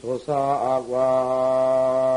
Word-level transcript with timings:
조사관 0.00 2.07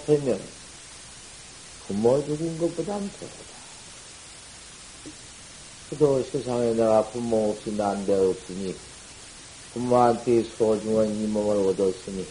못하면 0.00 0.40
부모 1.86 2.24
죽은 2.24 2.58
것보다는 2.58 3.10
더하다. 3.10 3.50
그도 5.90 6.22
세상에 6.22 6.72
내가 6.72 7.04
부모 7.10 7.50
없이 7.50 7.72
난데 7.72 8.14
없으니 8.14 8.74
부모한테 9.74 10.44
소중한 10.56 11.08
이 11.08 11.26
몸을 11.26 11.68
얻었으니 11.68 12.26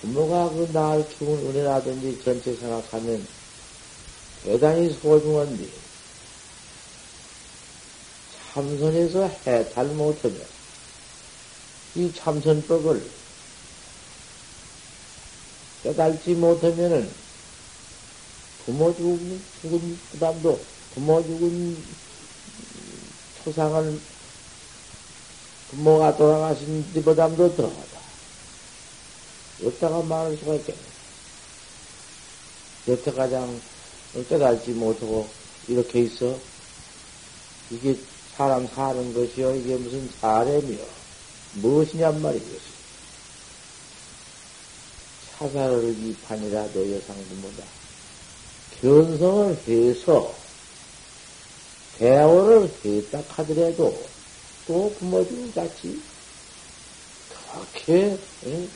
부모가 0.00 0.50
그 0.50 0.68
나를 0.72 1.08
키운 1.08 1.38
은혜라든지 1.38 2.20
전체 2.24 2.54
생각하면 2.54 3.26
대단히 4.42 4.90
소중한데 4.90 5.68
참선에서 8.52 9.28
해탈 9.46 9.86
못하면 9.86 10.40
이 11.94 12.12
참선법을 12.12 13.23
깨달지 15.84 16.30
못하면은 16.30 17.08
부모 18.64 18.94
죽은, 18.96 19.42
죽은 19.60 19.98
부담도 20.12 20.58
부모 20.94 21.22
죽은 21.22 21.76
초상을 23.44 24.00
부모가 25.70 26.16
돌아가신 26.16 26.82
부담도 26.94 27.54
더하다. 27.54 28.00
어디다가 29.62 30.02
말할 30.02 30.36
수가 30.38 30.54
있겠네. 30.54 30.80
여태 32.88 33.12
가장 33.12 33.60
깨달지 34.28 34.70
못하고 34.70 35.28
이렇게 35.68 36.00
있어. 36.00 36.38
이게 37.70 37.98
사람 38.36 38.66
사는 38.68 39.12
것이요. 39.12 39.54
이게 39.56 39.76
무슨 39.76 40.08
사람이요. 40.20 40.84
무엇이냔 41.54 42.22
말이겠어. 42.22 42.73
사사를 45.44 45.94
이판이라도 45.98 46.90
여상부모다. 46.94 47.64
견성을 48.80 49.58
해서 49.68 50.34
대화를 51.98 52.72
했다 52.82 53.22
하더라도 53.28 54.02
또 54.66 54.94
부모님 54.98 55.52
같이 55.52 56.00
그렇게 57.28 58.18
응? 58.46 58.70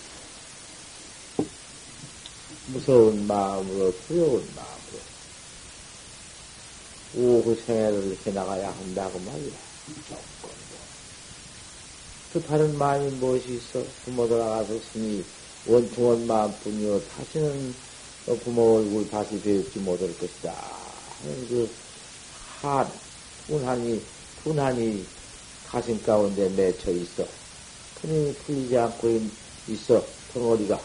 무서운 2.66 3.26
마음으로 3.26 3.90
두려운 4.06 4.46
마음으로 4.54 5.00
오후 7.16 7.56
생애를 7.64 8.18
해나가야 8.26 8.70
한다고 8.70 9.18
말이야. 9.20 9.58
조건도. 10.06 10.76
또 12.34 12.42
다른 12.42 12.76
마음이 12.76 13.10
무엇이 13.12 13.54
있어? 13.54 13.82
부모 14.04 14.28
돌아가서 14.28 14.78
스님 14.92 15.24
원통한 15.66 16.26
마음뿐이요. 16.26 17.00
다시는 17.08 17.74
부모 18.44 18.76
얼굴 18.76 19.08
다시 19.10 19.40
뵙지 19.40 19.78
못할 19.80 20.08
것이다. 20.18 20.52
하는 20.52 21.48
그 21.48 21.70
한, 22.60 22.90
분한이, 23.46 24.02
분한이 24.42 25.04
가슴 25.66 26.02
가운데 26.02 26.48
맺혀 26.50 26.90
있어. 26.92 27.26
푸이 28.00 28.32
풀리지 28.34 28.76
않고 28.76 29.20
있어. 29.68 30.04
덩어리가. 30.32 30.80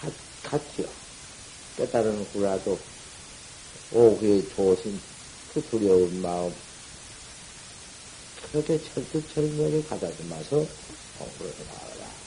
같, 0.00 0.12
같죠. 0.42 0.84
깨달은 1.76 2.24
후라도 2.32 2.78
오후에 3.92 4.42
조심, 4.54 4.98
그 5.52 5.62
두려운 5.62 6.20
마음. 6.20 6.52
그렇게 8.50 8.78
철두철미하게 8.82 9.82
가다듬어서 9.84 10.66
공부를 11.18 11.52
해나가 11.58 12.21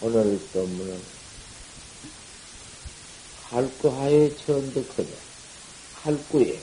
오늘 0.00 0.40
법문은 0.52 1.02
할구하에 3.50 4.34
천득하냐 4.36 5.08
할구에 6.02 6.60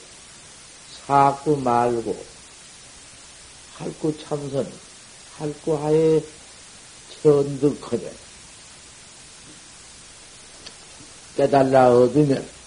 사구 1.05 1.57
말고 1.57 2.25
할구 3.75 4.17
참선 4.23 4.71
할구하에 5.37 6.21
천득하냐 7.21 8.09
깨달라 11.37 11.91
얻으면 11.91 12.57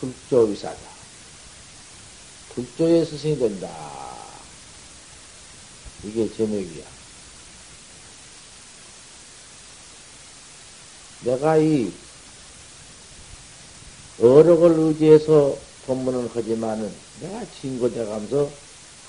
불조위사다. 0.00 0.96
불조의 2.54 3.04
스승이 3.04 3.38
된다. 3.38 3.68
이게 6.04 6.32
제목이야. 6.34 6.95
내가 11.24 11.56
이 11.58 11.92
어록을 14.20 14.78
의지해서 14.78 15.56
본문을 15.86 16.30
하지만은 16.34 16.92
내가 17.20 17.44
진거돼가면서 17.50 18.50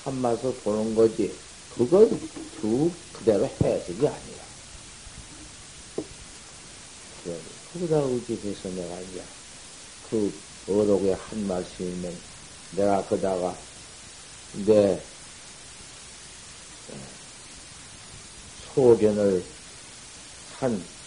한마서 0.04 0.52
보는 0.64 0.94
거지. 0.94 1.32
그건 1.74 2.08
쭉 2.60 2.90
그대로 3.12 3.46
해석이 3.46 4.06
아니야. 4.06 4.48
거기다 7.72 7.98
의지해서 7.98 8.68
내가 8.70 9.00
이제 9.00 9.22
그 10.10 10.32
어록에 10.68 11.12
한 11.12 11.46
말씀이면 11.46 12.16
내가 12.76 13.04
거다가 13.06 13.56
내 14.66 15.00
소견을 18.74 19.42
한 20.58 20.97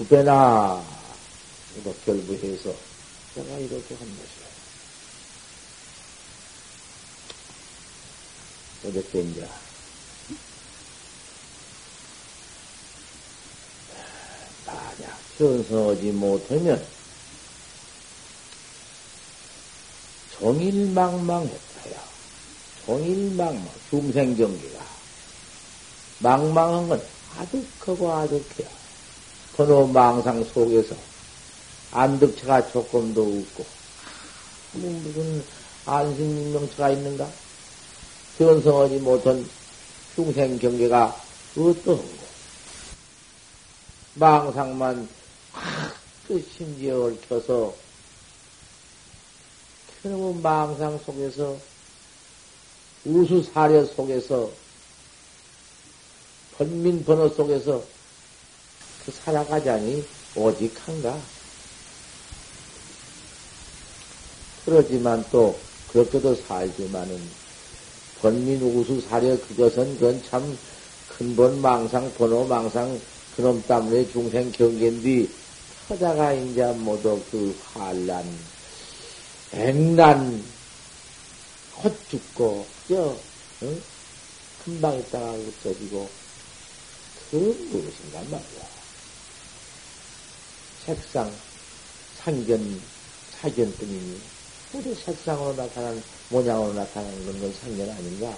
부배나 0.00 0.82
이거 1.76 1.94
결부해서 2.06 2.74
제가 3.34 3.58
이렇게 3.58 3.94
한 3.96 4.08
것이야. 4.16 4.46
어저께 8.86 9.20
이제 9.20 9.46
만약 14.64 15.18
현성하지 15.36 16.12
못하면 16.12 16.86
종일망망했다야. 20.38 22.04
종일망망, 22.86 23.70
중생경기가. 23.90 24.82
망망한 26.20 26.88
건 26.88 27.06
아득하고 27.36 28.10
아득해요. 28.14 28.79
번호 29.60 29.86
망상 29.86 30.42
속에서 30.42 30.96
안득체가 31.92 32.72
조금도 32.72 33.20
없고 33.20 33.66
무슨 34.72 35.44
안심명체가 35.84 36.88
있는가? 36.88 37.28
견성하지 38.38 38.96
못한 39.00 39.46
중생 40.14 40.58
경계가 40.58 41.14
어떠한고? 41.58 42.20
망상만 44.14 45.06
확그 45.52 46.48
심지어 46.56 47.04
얽혀서 47.04 47.74
그놈의 50.02 50.40
망상 50.40 50.98
속에서, 51.04 51.58
우수사려 53.04 53.84
속에서, 53.84 54.50
번민 56.56 57.04
번호 57.04 57.28
속에서 57.28 57.99
그 59.04 59.12
살아가자니 59.12 60.04
오직한가? 60.36 61.18
그러지만 64.64 65.24
또 65.32 65.58
그렇게도 65.92 66.34
살지만은 66.34 67.20
번민 68.20 68.60
우수 68.62 69.00
사려 69.00 69.40
그것은 69.40 69.98
그건 69.98 70.22
참 70.24 70.58
근본 71.08 71.60
망상 71.60 72.12
번호 72.14 72.44
망상 72.44 73.00
그놈 73.34 73.62
때문에 73.66 74.06
중생 74.08 74.52
경계인데 74.52 75.26
하다가 75.88 76.34
이제 76.34 76.64
모두 76.66 77.20
그 77.30 77.56
환란 77.72 78.24
백난 79.50 80.44
헛 81.82 81.92
죽고 82.08 82.66
저 82.88 83.16
응? 83.62 83.82
금방 84.64 84.98
있다가 84.98 85.32
없어지고 85.32 86.08
그 87.30 87.36
무엇인가 87.36 88.20
말이야. 88.30 88.79
색상, 90.86 91.30
상견, 92.16 92.80
사견뿐이니 93.40 94.20
모두 94.72 94.94
색상으로 94.94 95.54
나타난 95.56 96.02
모양으로 96.30 96.72
나타나는 96.72 97.40
건 97.40 97.52
상견 97.60 97.90
아닌가? 97.90 98.34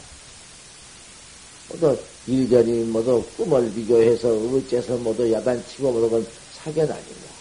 모두 1.69 1.99
일견이 2.27 2.85
모두 2.85 3.25
꿈을 3.37 3.73
비교해서 3.73 4.29
어째서 4.29 4.97
모두 4.99 5.31
야단치고 5.31 5.93
모두 5.93 6.11
건 6.11 6.27
사견 6.55 6.91
아닌가? 6.91 7.33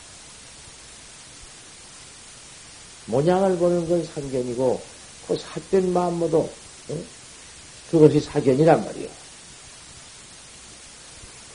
모양을 3.08 3.58
보는 3.58 3.88
건 3.90 4.04
상견이고 4.06 4.82
그 5.28 5.38
삿된 5.38 5.92
마음 5.92 6.20
모두 6.20 6.50
응? 6.90 7.06
그것이 7.90 8.20
사견이란 8.20 8.86
말이야. 8.86 9.10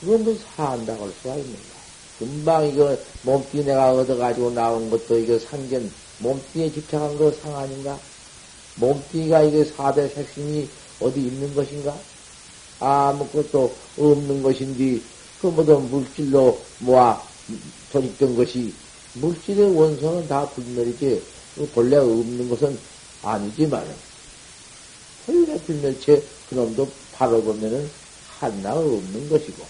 그건 0.00 0.24
뭐 0.24 0.38
사한다고 0.56 1.04
할 1.04 1.12
수가 1.22 1.36
있는가? 1.36 1.75
금방 2.18 2.66
이거 2.66 2.96
몸뚱이 3.22 3.64
내가 3.64 3.92
얻어가지고 3.92 4.50
나온 4.50 4.88
것도 4.90 5.18
이거 5.18 5.38
상견, 5.38 5.90
몸뚱이에 6.18 6.72
집착한 6.72 7.16
거 7.18 7.30
상 7.32 7.56
아닌가? 7.56 7.98
몸뚱이가 8.76 9.42
이게 9.42 9.64
사대 9.64 10.08
색심이 10.08 10.68
어디 11.00 11.20
있는 11.20 11.54
것인가? 11.54 11.96
아무것도 12.80 13.74
없는 13.98 14.42
것인데, 14.42 15.00
그 15.40 15.46
모두 15.48 15.78
물질로 15.78 16.58
모아 16.80 17.22
조직된 17.92 18.36
것이, 18.36 18.72
물질의 19.14 19.76
원소는 19.76 20.28
다 20.28 20.48
불멸이지, 20.50 21.22
그 21.54 21.66
본래 21.74 21.96
없는 21.96 22.48
것은 22.48 22.78
아니지만은, 23.22 23.94
본래 25.24 25.58
불멸체 25.60 26.22
그놈도 26.48 26.88
바로 27.12 27.42
보면은 27.42 27.90
하나 28.38 28.74
없는 28.74 29.28
것이고, 29.28 29.64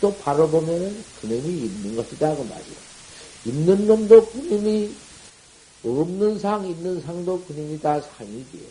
또 0.00 0.14
바로 0.16 0.48
보면은 0.48 1.04
그놈이 1.20 1.48
있는 1.48 1.96
것이다, 1.96 2.34
그 2.34 2.42
말이야. 2.42 2.76
있는 3.44 3.86
놈도 3.86 4.26
그놈이, 4.26 4.94
없는 5.84 6.38
상, 6.38 6.66
있는 6.66 7.00
상도 7.02 7.40
그놈이 7.44 7.80
다 7.80 8.00
상이지. 8.00 8.66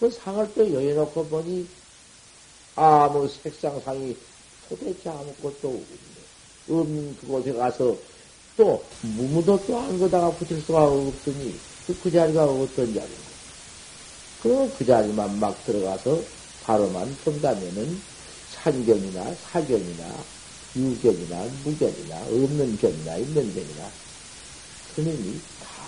그 0.00 0.10
상을 0.10 0.50
또 0.54 0.72
여해놓고 0.72 1.26
보니, 1.26 1.66
아무 2.76 3.28
색상 3.28 3.80
상이 3.80 4.16
도대체 4.68 5.10
아무것도 5.10 5.68
없네. 5.68 5.84
없는 6.68 7.16
그곳에 7.20 7.52
가서 7.52 7.96
또 8.56 8.82
무무도 9.02 9.58
또 9.66 9.78
한 9.78 9.98
거다가 9.98 10.30
붙일 10.32 10.60
수가 10.60 10.84
없으니 10.84 11.54
그, 11.86 12.00
그 12.00 12.10
자리가 12.10 12.44
어떤 12.44 12.86
자리인가. 12.86 13.24
그러면 14.42 14.72
그 14.76 14.84
자리만 14.84 15.38
막 15.38 15.64
들어가서 15.64 16.20
바로만 16.64 17.16
본다면은 17.24 18.00
산견이나 18.52 19.34
사견이나 19.34 20.24
유견이나 20.76 21.44
무견이나 21.64 22.16
없는 22.22 22.78
견이나 22.78 23.16
있는 23.16 23.54
견이나 23.54 23.90
그놈이 24.94 25.40
다 25.60 25.84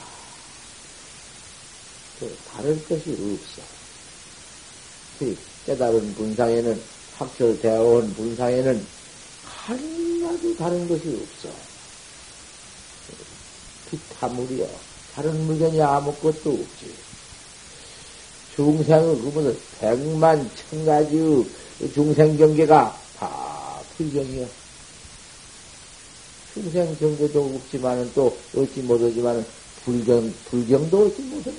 다를 2.53 2.83
것이 2.85 3.11
없어. 3.11 3.62
그 5.19 5.37
깨달은 5.67 6.15
분상에는 6.15 6.81
확철되어 7.17 7.83
온 7.83 8.15
분상에는 8.15 8.87
하나도 9.44 10.56
다른 10.56 10.89
것이 10.89 11.03
없어. 11.09 11.55
피타물이여. 13.91 14.69
다른 15.15 15.47
물건이 15.47 15.81
아무것도 15.81 16.50
없지. 16.50 16.94
중생은 18.55 19.23
그보다 19.23 19.59
백만 19.81 20.50
천 20.71 20.85
가지 20.85 21.19
중생 21.94 22.37
경계가 22.37 22.99
다 23.19 23.81
불경이여. 23.97 24.66
중생 26.56 26.97
경계도 26.97 27.55
없지만은 27.55 28.11
또 28.14 28.35
얻지 28.56 28.81
못하지만은 28.81 29.44
불경, 29.85 30.32
불경도 30.47 31.06
얻지 31.06 31.20
못한 31.25 31.55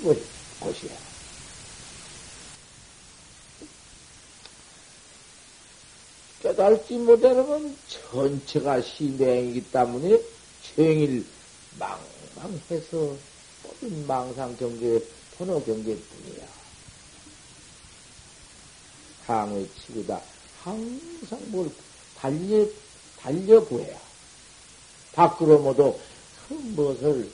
곳이야. 0.59 0.91
깨달지 6.41 6.95
못하면 6.95 7.77
전체가 7.87 8.81
시맹이기 8.81 9.69
때문에 9.71 10.19
생일 10.75 11.23
망망해서 11.77 13.15
모든 13.63 14.07
망상 14.07 14.57
경계, 14.57 14.99
번호 15.37 15.63
경계뿐이야. 15.63 16.47
항의 19.27 19.69
치고다. 19.85 20.19
항상 20.63 21.39
뭘 21.51 21.69
달려, 22.17 22.65
달려 23.19 23.63
구해야. 23.63 24.06
밖으로 25.17 25.57
모두 25.57 25.97
그 26.47 26.53
무엇을 26.53 27.27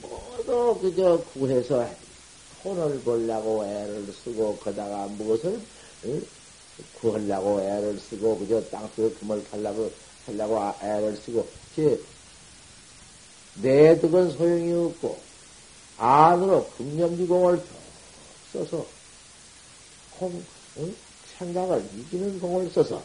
모두 0.00 0.78
그저 0.80 1.20
구해서 1.32 1.84
혼을 2.62 3.00
보려고 3.00 3.64
애를 3.66 4.06
쓰고 4.12 4.56
거다가 4.58 5.06
무엇을 5.08 5.60
응? 6.04 6.26
구하려고 7.00 7.60
애를 7.60 7.98
쓰고 7.98 8.38
그저 8.38 8.62
땅속에 8.70 9.10
금을 9.14 9.44
팔려고 9.50 9.90
하려고 10.26 10.60
아, 10.60 10.72
애를 10.80 11.16
쓰고 11.16 11.48
내 13.60 13.98
득은 14.00 14.30
소용이 14.30 14.72
없고 14.72 15.18
안으로 15.96 16.64
금념지공을 16.76 17.60
써서 18.52 18.86
공, 20.16 20.44
응? 20.76 20.96
생각을 21.38 21.84
이기는 21.96 22.38
공을 22.38 22.70
써서 22.70 23.02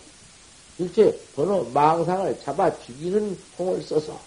일체 0.79 1.17
번호 1.35 1.63
망상을 1.65 2.39
잡아 2.41 2.75
죽이는 2.79 3.37
공을 3.57 3.83
써서 3.83 4.19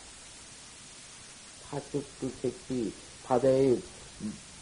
파죽 1.68 2.04
불택기 2.20 2.92
바다에 3.24 3.76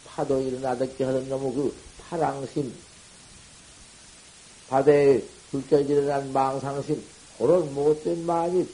파도 0.06 0.40
일어나듯게 0.40 1.04
하던 1.04 1.28
놈의 1.28 1.52
그 1.52 1.74
파랑심 1.98 2.74
바다에 4.68 5.22
불결 5.50 5.88
일어난 5.90 6.32
망상심 6.32 7.04
그런 7.38 7.74
못된 7.74 8.24
말이 8.24 8.66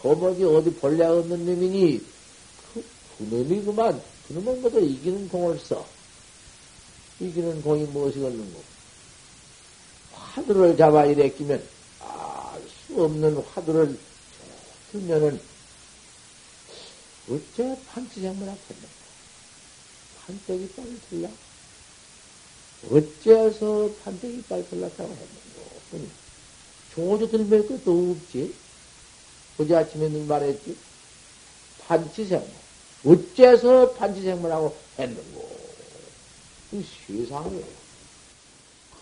도무지 0.00 0.44
어디 0.44 0.72
본래 0.74 1.04
없는 1.04 1.44
놈이니? 1.44 2.00
그, 2.72 2.84
그놈이 3.18 3.62
그만 3.62 4.02
그놈은 4.26 4.62
것도 4.62 4.80
이기는 4.80 5.28
공을 5.28 5.58
써. 5.58 5.84
이기는 7.20 7.62
공이 7.62 7.84
무엇이겠는고? 7.86 8.62
화두를 10.12 10.76
잡아 10.76 11.04
이래 11.04 11.28
끼면 11.30 11.58
수 11.60 11.77
없는 13.04 13.36
화두를 13.36 13.98
들면은 14.92 15.40
어째 17.30 17.78
판치장문 17.88 18.48
앞했는가? 18.48 18.88
판때기 20.24 20.72
빨리 20.74 21.00
들라? 21.10 21.28
어째서 22.90 23.90
판때기 24.02 24.42
빨리 24.42 24.66
들라고 24.68 25.02
했는가? 25.02 26.14
종호도 26.94 27.30
들면 27.30 27.68
것도 27.68 28.16
없지? 28.16 28.54
어제 29.58 29.74
아침에 29.74 30.08
늘 30.08 30.24
말했지? 30.24 30.76
판치생문. 31.86 32.50
어째서 33.04 33.92
판치생문하고 33.94 34.76
했는고? 34.98 35.58
이 36.72 36.84
세상에 37.06 37.62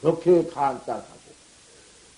그렇게 0.00 0.46
간단하고 0.46 1.15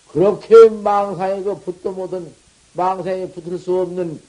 그렇게 0.08 0.68
망상에 0.68 1.42
그 1.42 1.58
붙도 1.60 1.92
못한 1.92 2.34
망상에 2.72 3.28
붙을 3.28 3.58
수 3.58 3.80
없는 3.80 4.20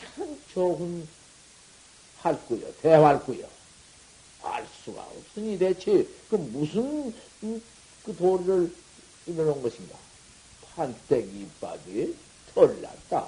참 0.00 0.38
좋은 0.52 1.06
할구요, 2.20 2.72
대활구요. 2.80 3.46
알 4.42 4.66
수가 4.84 5.02
없으니 5.02 5.58
대체 5.58 6.06
그 6.30 6.36
무슨 6.36 7.14
그 7.40 8.16
도리를 8.16 8.74
이뤄놓은 9.26 9.62
것인가? 9.62 9.96
판때기 10.74 11.42
이빨이 11.42 12.16
털났다. 12.54 13.26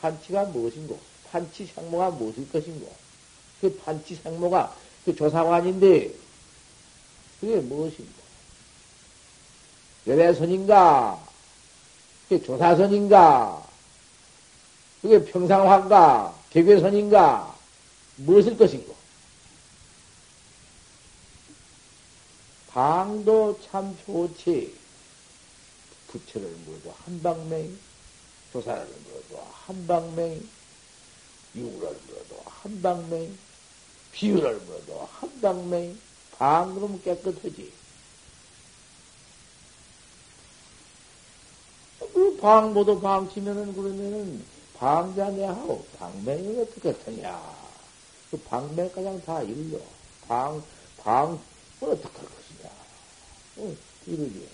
판치가 0.00 0.44
무엇인고? 0.44 0.98
판치 1.30 1.66
상모가 1.66 2.10
무엇일 2.10 2.50
것인고? 2.50 2.90
그 3.60 3.76
판치 3.78 4.14
생모가 4.16 4.74
그 5.04 5.14
조사관인데, 5.14 6.14
그게 7.40 7.56
무엇인가? 7.56 8.19
열애선인가? 10.10 11.18
그게 12.28 12.42
조사선인가? 12.42 13.64
그게 15.00 15.24
평상화인가? 15.24 16.34
개괴선인가? 16.50 17.54
무엇일 18.16 18.58
것인고? 18.58 18.96
방도 22.72 23.58
참 23.70 23.96
좋지. 24.04 24.74
부처를 26.08 26.48
물어도 26.66 26.92
한방맹, 27.04 27.78
조사를 28.52 28.84
물어도 28.84 29.46
한방맹, 29.52 30.48
유를 31.54 31.70
물어도 31.78 32.42
한방맹, 32.46 33.38
비유를 34.10 34.58
물어도 34.58 35.08
한방맹, 35.20 35.96
방 36.32 36.74
그러면 36.74 37.00
깨끗하지. 37.02 37.79
그 42.40 42.46
방보도 42.46 42.98
방치면은 43.00 43.74
그러면은 43.74 44.42
방자내하고 44.78 45.84
방맹이 45.98 46.58
어떻게 46.62 46.96
하냐. 47.04 47.38
그 48.30 48.38
방맹 48.38 48.90
가장 48.92 49.20
다 49.26 49.42
일러. 49.42 49.78
방, 50.26 50.62
방, 50.96 51.38
어떻게 51.82 52.18
할 52.18 52.26
것이냐. 52.26 52.70
어, 53.58 53.76
이러지. 54.06 54.48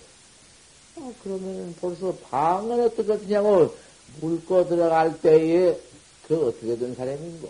어, 0.97 1.13
그러면 1.23 1.73
벌써 1.79 2.13
방은 2.29 2.83
어떻게 2.83 3.13
하냐고 3.13 3.73
물고 4.19 4.67
들어갈 4.67 5.21
때에 5.21 5.79
그 6.27 6.49
어떻게 6.49 6.77
된 6.77 6.93
사람인고. 6.93 7.49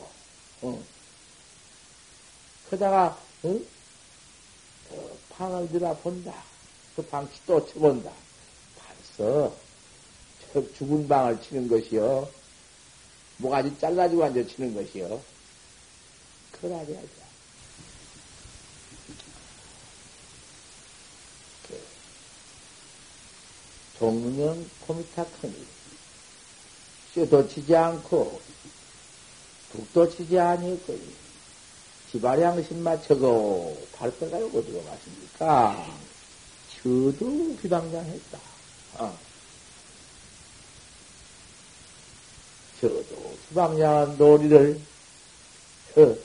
어. 0.61 0.79
그러다가, 2.67 3.17
응? 3.45 3.65
어, 4.91 5.09
방을 5.31 5.67
들어 5.69 5.95
본다. 5.95 6.31
그 6.95 7.01
방치 7.07 7.33
또 7.47 7.65
쳐본다. 7.65 8.11
벌써 9.17 9.66
죽은 10.73 11.07
방을 11.07 11.41
치는 11.41 11.67
것이요. 11.67 12.29
뭐가지 13.37 13.77
잘라지고 13.79 14.23
앉아 14.25 14.45
치는 14.47 14.73
것이요. 14.73 15.21
그러야 16.59 16.85
돼. 16.85 16.99
동명 23.99 24.69
코미타 24.85 25.25
크니 25.41 25.65
쇠도 27.15 27.47
치지 27.47 27.75
않고 27.75 28.39
북도 29.71 30.09
치지 30.09 30.39
아니했거니 30.39 31.15
지바량신 32.11 32.83
맞춰고 32.83 33.87
발뼈가지고 33.93 34.59
어디로 34.59 34.83
가십니까? 34.83 35.87
저도 36.75 37.57
비방장했다. 37.59 38.39
어. 38.99 39.26
저도 42.81 43.37
비방장한 43.49 44.17
놀이를 44.17 44.79
어, 45.95 46.15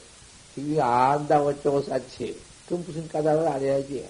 지금 0.54 0.80
안다고 0.80 1.48
어쩌고 1.48 1.82
쌓지. 1.82 2.38
그건 2.66 2.84
무슨 2.84 3.08
까닭을 3.08 3.48
안 3.48 3.60
해야지. 3.60 4.06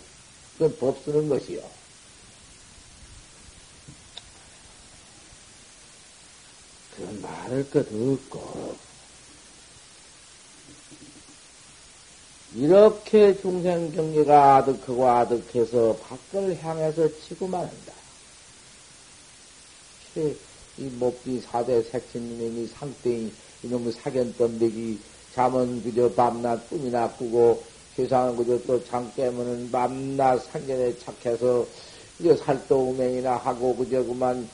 그건 0.54 0.76
법 0.78 1.04
쓰는 1.04 1.28
것이요. 1.28 1.62
그건 6.96 7.22
말할 7.22 7.70
것 7.70 7.86
없고, 7.86 8.76
이렇게 12.54 13.40
중생 13.40 13.92
경계가 13.92 14.56
아득하고 14.56 15.08
아득해서 15.08 15.96
밖을 15.96 16.62
향해서 16.62 17.08
치고만 17.20 17.60
한다. 17.66 17.92
이 20.78 20.84
목비 20.84 21.40
사대 21.40 21.82
색신님이 21.82 22.66
상땡이 22.68 23.32
이놈의 23.62 23.92
사견덤배기 23.92 24.98
잠은 25.34 25.82
그저 25.82 26.12
밤낮 26.12 26.68
꿈이나 26.68 27.10
꾸고 27.12 27.62
세상은 27.96 28.36
그저 28.36 28.58
또장 28.62 29.12
깨면은 29.14 29.70
밤낮 29.70 30.38
상견에 30.38 30.98
착해서 30.98 31.66
이제 32.18 32.36
살도우맹이나 32.36 33.36
하고 33.36 33.76
그저 33.76 34.02
그만 34.02 34.48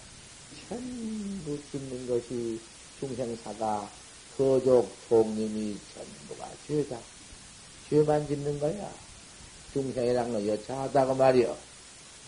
전부 0.68 1.58
짓는 1.70 2.06
것이 2.06 2.60
중생사가 3.00 3.88
거족 4.37 4.88
종님이 5.08 5.76
전부가 5.94 6.48
죄다. 6.66 6.98
죄만 7.88 8.26
짓는 8.26 8.58
거야. 8.60 8.90
중생이란 9.72 10.32
거 10.32 10.46
여차하다고 10.46 11.14
말이여 11.14 11.67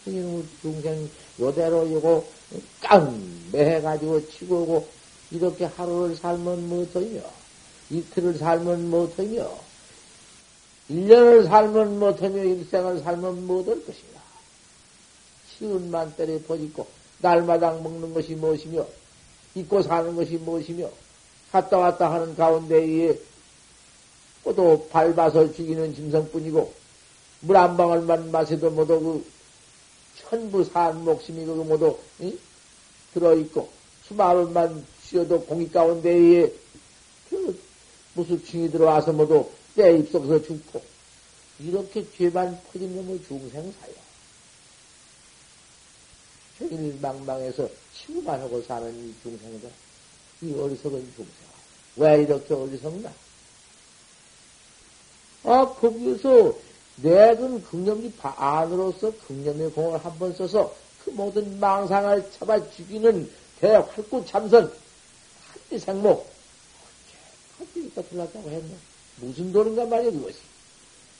중생 0.04 1.10
요대로 1.38 1.86
이거 1.86 2.24
깡매해가지고 2.80 4.28
치고 4.30 4.62
오고 4.62 4.88
이렇게 5.30 5.64
하루를 5.64 6.16
살면 6.16 6.68
못하며 6.68 7.20
이틀을 7.90 8.38
살면 8.38 8.90
못하며 8.90 9.50
1년을 10.90 11.46
살면 11.46 11.98
못하며 11.98 12.42
일생을 12.42 13.00
살면 13.00 13.46
못할 13.46 13.84
것이다. 13.84 14.20
시운만 15.58 16.14
때려 16.16 16.38
버리고 16.46 16.86
날마당 17.18 17.82
먹는 17.82 18.14
것이 18.14 18.34
무엇이며 18.34 18.86
입고 19.54 19.82
사는 19.82 20.16
것이 20.16 20.36
무엇이며 20.36 20.88
갔다 21.52 21.78
왔다 21.78 22.12
하는 22.12 22.34
가운데에 22.34 23.18
또 24.44 24.88
밟아서 24.90 25.52
죽이는 25.52 25.94
짐승뿐이고 25.94 26.72
물 27.42 27.56
한 27.56 27.76
방울만 27.76 28.30
마셔도 28.30 28.74
그 28.74 29.24
천부 30.22 30.64
산 30.64 31.04
목숨이 31.04 31.44
그 31.44 31.52
모두 31.52 31.98
응? 32.20 32.38
들어있고 33.14 33.70
수마을만 34.06 34.84
쉬어도 35.04 35.40
공기 35.42 35.70
가운데에 35.70 36.52
그 37.28 37.60
무수충이 38.14 38.70
들어와서 38.70 39.12
모두 39.12 39.48
때 39.76 39.96
입속에서 39.96 40.42
죽고 40.42 40.82
이렇게 41.60 42.04
죄만 42.16 42.60
퍼진 42.64 42.94
놈의 42.96 43.22
중생사야. 43.24 44.00
일망망해서 46.60 47.68
치고만 47.94 48.40
하고 48.40 48.62
사는 48.62 48.92
이 48.94 49.14
중생들, 49.22 49.70
이 50.42 50.52
어리석은 50.52 51.12
중생. 51.16 51.34
왜 51.96 52.22
이렇게 52.22 52.54
어리석나? 52.54 53.12
아, 55.44 55.66
거기서 55.66 56.54
내근 57.02 57.62
극념이 57.64 58.12
안으로서 58.20 59.12
극념의 59.26 59.70
공을 59.72 60.04
한 60.04 60.18
번 60.18 60.34
써서 60.34 60.74
그 61.04 61.10
모든 61.10 61.58
망상을 61.58 62.30
잡아 62.38 62.58
죽이는 62.70 63.30
대활구 63.60 64.24
참선, 64.26 64.72
한지 65.68 65.78
생목, 65.84 66.28
한지니까 67.58 68.02
들어갔다고 68.02 68.50
했네. 68.50 68.74
무슨 69.16 69.52
돌인가 69.52 69.84
말이야, 69.86 70.10
그것이. 70.10 70.38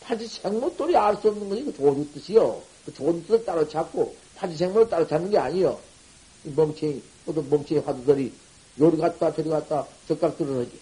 판지 0.01 0.27
생목 0.27 0.77
돌이 0.77 0.97
알 0.97 1.17
수 1.17 1.29
없는 1.29 1.49
것이 1.49 1.65
그 1.65 1.75
좋은 1.77 2.13
뜻이요. 2.13 2.63
그 2.85 2.95
좋은 2.95 3.23
뜻을 3.23 3.45
따로 3.45 3.67
찾고, 3.69 4.15
판지 4.37 4.57
생목을 4.57 4.89
따로 4.89 5.07
찾는 5.07 5.31
게 5.31 5.39
아니요. 5.39 5.79
이 6.45 6.51
멍청이, 6.51 7.03
모두 7.27 7.43
멍청이 7.49 7.81
화두들이 7.81 8.33
요리 8.81 8.97
갔다, 8.97 9.33
저리 9.35 9.49
갔다, 9.51 9.87
적각 10.09 10.37
들어오지. 10.39 10.79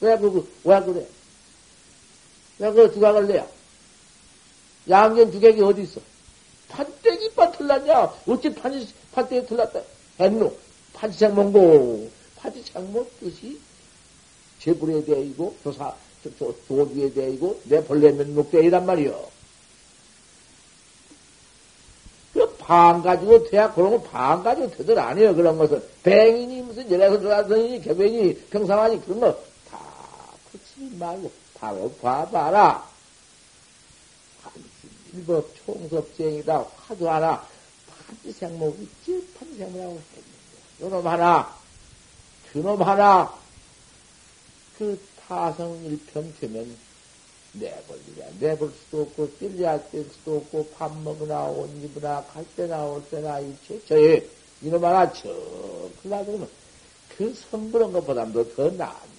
왜, 0.00 0.16
그, 0.18 0.52
왜 0.64 0.80
그래? 0.82 1.06
왜그 2.58 2.92
두각을 2.92 3.26
내야? 3.26 3.46
양견 4.88 5.30
두각이 5.30 5.60
어디 5.62 5.82
있어? 5.82 6.00
판때기 6.68 7.32
빠 7.34 7.50
틀렸냐? 7.52 8.12
어찌 8.26 8.54
판지, 8.54 8.88
판때기 9.12 9.46
틀렸다? 9.46 9.80
했노? 10.20 10.52
판지생 10.94 11.34
몽고, 11.34 12.10
판지생 12.36 12.92
몽 12.92 13.06
뜻이 13.20 13.58
제불에 14.60 15.04
대이고, 15.04 15.56
조사, 15.62 15.94
조주에 16.68 17.12
대이고, 17.12 17.60
내 17.64 17.84
벌레면 17.84 18.34
목대이란 18.34 18.84
말이요. 18.86 19.36
그방 22.32 23.02
가지고 23.02 23.44
돼야 23.48 23.72
그런 23.72 23.92
거방 23.92 24.42
가지고 24.42 24.70
되들 24.70 24.98
아니에요. 24.98 25.34
그런 25.34 25.56
것은. 25.56 25.82
뱅이니 26.02 26.62
무슨 26.62 26.90
열애서 26.90 27.18
들어가서니 27.18 27.80
개변이 27.80 28.34
평상하니 28.50 29.04
그런 29.04 29.20
거 29.20 29.38
다 29.70 29.78
그치지 30.52 30.96
말고 30.98 31.30
바로 31.58 31.90
봐봐라. 32.02 32.86
일법 35.16 35.50
총섭쟁이다. 35.64 36.66
화두 36.76 37.08
하나. 37.08 37.46
판지생목 37.88 38.78
있지? 38.80 39.26
판지생목이라고 39.38 39.92
했는데. 39.92 40.26
요놈 40.80 41.06
하나. 41.06 41.56
그놈 42.52 42.82
하나. 42.82 43.34
그 44.78 45.00
타성 45.26 45.82
일편 45.84 46.34
되면 46.38 46.76
내버리랴. 47.52 48.26
내볼 48.38 48.72
수도 48.72 49.02
없고, 49.02 49.30
뛸려야 49.40 49.90
뛸 49.90 50.04
수도 50.12 50.36
없고, 50.36 50.68
밥 50.76 50.94
먹으나, 51.00 51.44
옷 51.44 51.70
입으나, 51.82 52.22
갈 52.24 52.44
때나, 52.54 52.84
올 52.84 53.02
때나, 53.08 53.40
이체, 53.40 53.82
저에, 53.86 54.28
이놈 54.60 54.84
하나, 54.84 55.10
저, 55.12 55.28
그러다 56.02 56.24
그러면, 56.24 56.48
그 57.16 57.34
성부른 57.50 57.92
것보다도 57.92 58.54
더 58.54 58.70
나았네. 58.70 59.16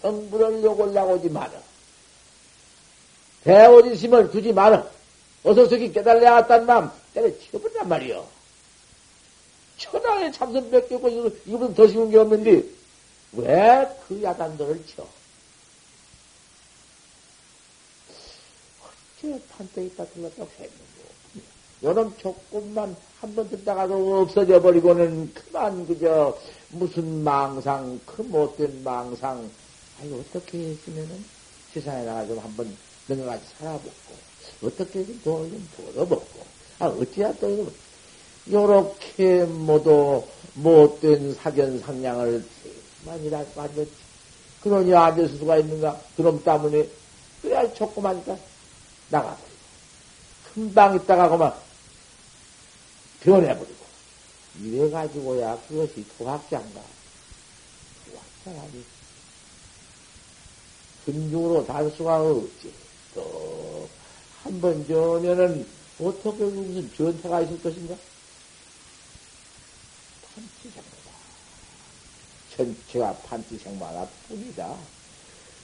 성불을 0.00 0.62
욕을라고 0.62 1.14
오지 1.14 1.28
마라. 1.30 1.71
대오지심을 3.44 4.30
두지 4.30 4.52
마라. 4.52 4.86
어서 5.44 5.66
저기 5.68 5.92
깨달아야 5.92 6.36
했단 6.38 6.66
마음 6.66 6.90
때려 7.14 7.28
치워버린단 7.38 7.88
말이요. 7.88 8.26
천하에 9.78 10.30
참선 10.30 10.70
뺏기고 10.70 11.08
이거보다 11.46 11.74
더 11.74 11.88
쉬운 11.88 12.10
게 12.10 12.18
없는데 12.18 12.62
왜 13.32 13.88
그 14.06 14.22
야단들을 14.22 14.84
쳐? 14.86 15.06
어째 19.22 19.40
판때기 19.50 19.94
빠틀렀다고 19.96 20.50
했는고. 20.58 21.02
요놈 21.84 22.16
조금만 22.18 22.94
한 23.20 23.34
번 23.34 23.48
듣다가도 23.50 24.20
없어져 24.22 24.60
버리고는 24.60 25.32
그만 25.34 25.86
그저 25.86 26.38
무슨 26.70 27.24
망상, 27.24 27.98
그 28.06 28.22
못된 28.22 28.82
망상. 28.84 29.48
아니 30.00 30.12
어떻게 30.20 30.58
했으면은 30.58 31.24
세상에 31.72 32.04
나가 32.04 32.26
좀 32.26 32.38
한번 32.38 32.76
능어같이 33.08 33.44
살아보고 33.58 33.92
어떻게 34.62 35.04
돈을 35.22 35.50
좀 35.50 35.68
벌어먹고 35.76 36.46
아 36.78 36.86
어찌야 36.86 37.32
또 37.34 37.70
요렇게 38.50 39.44
모두 39.44 40.24
못된 40.54 41.34
사견 41.34 41.78
상량을 41.78 42.44
만이라 43.04 43.44
만졌지. 43.56 43.92
그러니 44.62 44.94
앉을 44.94 45.28
수가 45.28 45.58
있는가? 45.58 46.00
그럼 46.16 46.42
때문에 46.42 46.88
그래야 47.40 47.72
조그마니까 47.74 48.36
나가버리고 49.10 49.52
금방 50.54 50.94
있다가 50.96 51.28
그만 51.28 51.52
변해버리고 53.20 53.82
이래가지고야 54.60 55.58
그것이 55.68 56.04
도학자인가? 56.18 56.80
도학자 58.44 58.62
아니 58.62 58.84
근중으로 61.04 61.66
단수가 61.66 62.20
없지. 62.20 62.81
또 63.14 63.88
한번 64.42 64.86
전에는 64.86 65.66
어떻게 66.00 66.44
무슨 66.44 66.90
전태가 66.96 67.42
있을 67.42 67.62
것인가? 67.62 67.94
판치생마다. 70.34 70.92
전체가 72.56 73.12
판치생마다 73.24 74.08
뿐이다. 74.28 74.76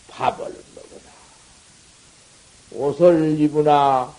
밥을 0.08 0.44
먹으나, 0.74 1.10
옷을 2.72 3.38
입으나, 3.40 4.14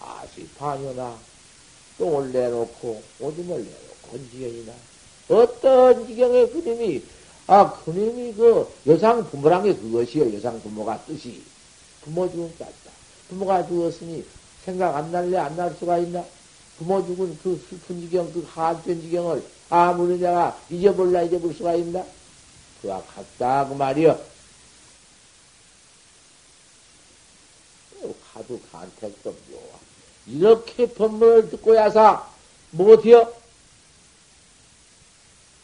아시 0.00 0.48
파녀나, 0.58 1.18
똥을 1.98 2.32
내놓고, 2.32 3.02
오줌을 3.20 3.64
내놓고, 3.64 4.30
지경이나, 4.30 4.72
어떤 5.28 6.06
지경의 6.06 6.50
그림이, 6.50 7.02
아, 7.46 7.70
그림이 7.84 8.34
그 8.34 8.72
여상 8.86 9.28
부모란 9.30 9.62
게 9.64 9.74
그것이요. 9.74 10.34
여상 10.34 10.60
부모가 10.62 10.98
뜻이. 11.04 11.42
부모 12.04 12.30
죽은 12.30 12.56
게 12.58 12.64
아니다. 12.64 12.90
부모가 13.28 13.66
죽었으니 13.66 14.24
생각 14.64 14.94
안 14.96 15.10
날래 15.10 15.38
안 15.38 15.56
날 15.56 15.74
수가 15.74 15.98
있나? 15.98 16.24
부모 16.78 17.04
죽은 17.04 17.38
그 17.42 17.64
슬픈 17.68 18.00
지경, 18.00 18.32
그 18.32 18.46
한편 18.52 19.00
지경을 19.00 19.42
아무리 19.70 20.18
내가 20.18 20.58
잊어볼라 20.70 21.22
잊어볼 21.22 21.54
수가 21.54 21.74
있나? 21.74 22.04
그와 22.82 23.02
같다, 23.02 23.68
그 23.68 23.74
말이여. 23.74 24.34
가도 28.32 28.60
간택도 28.72 29.30
묘와. 29.30 29.62
이렇게 30.26 30.86
법문을 30.86 31.50
듣고 31.50 31.76
야사, 31.76 32.28
못해요? 32.72 33.32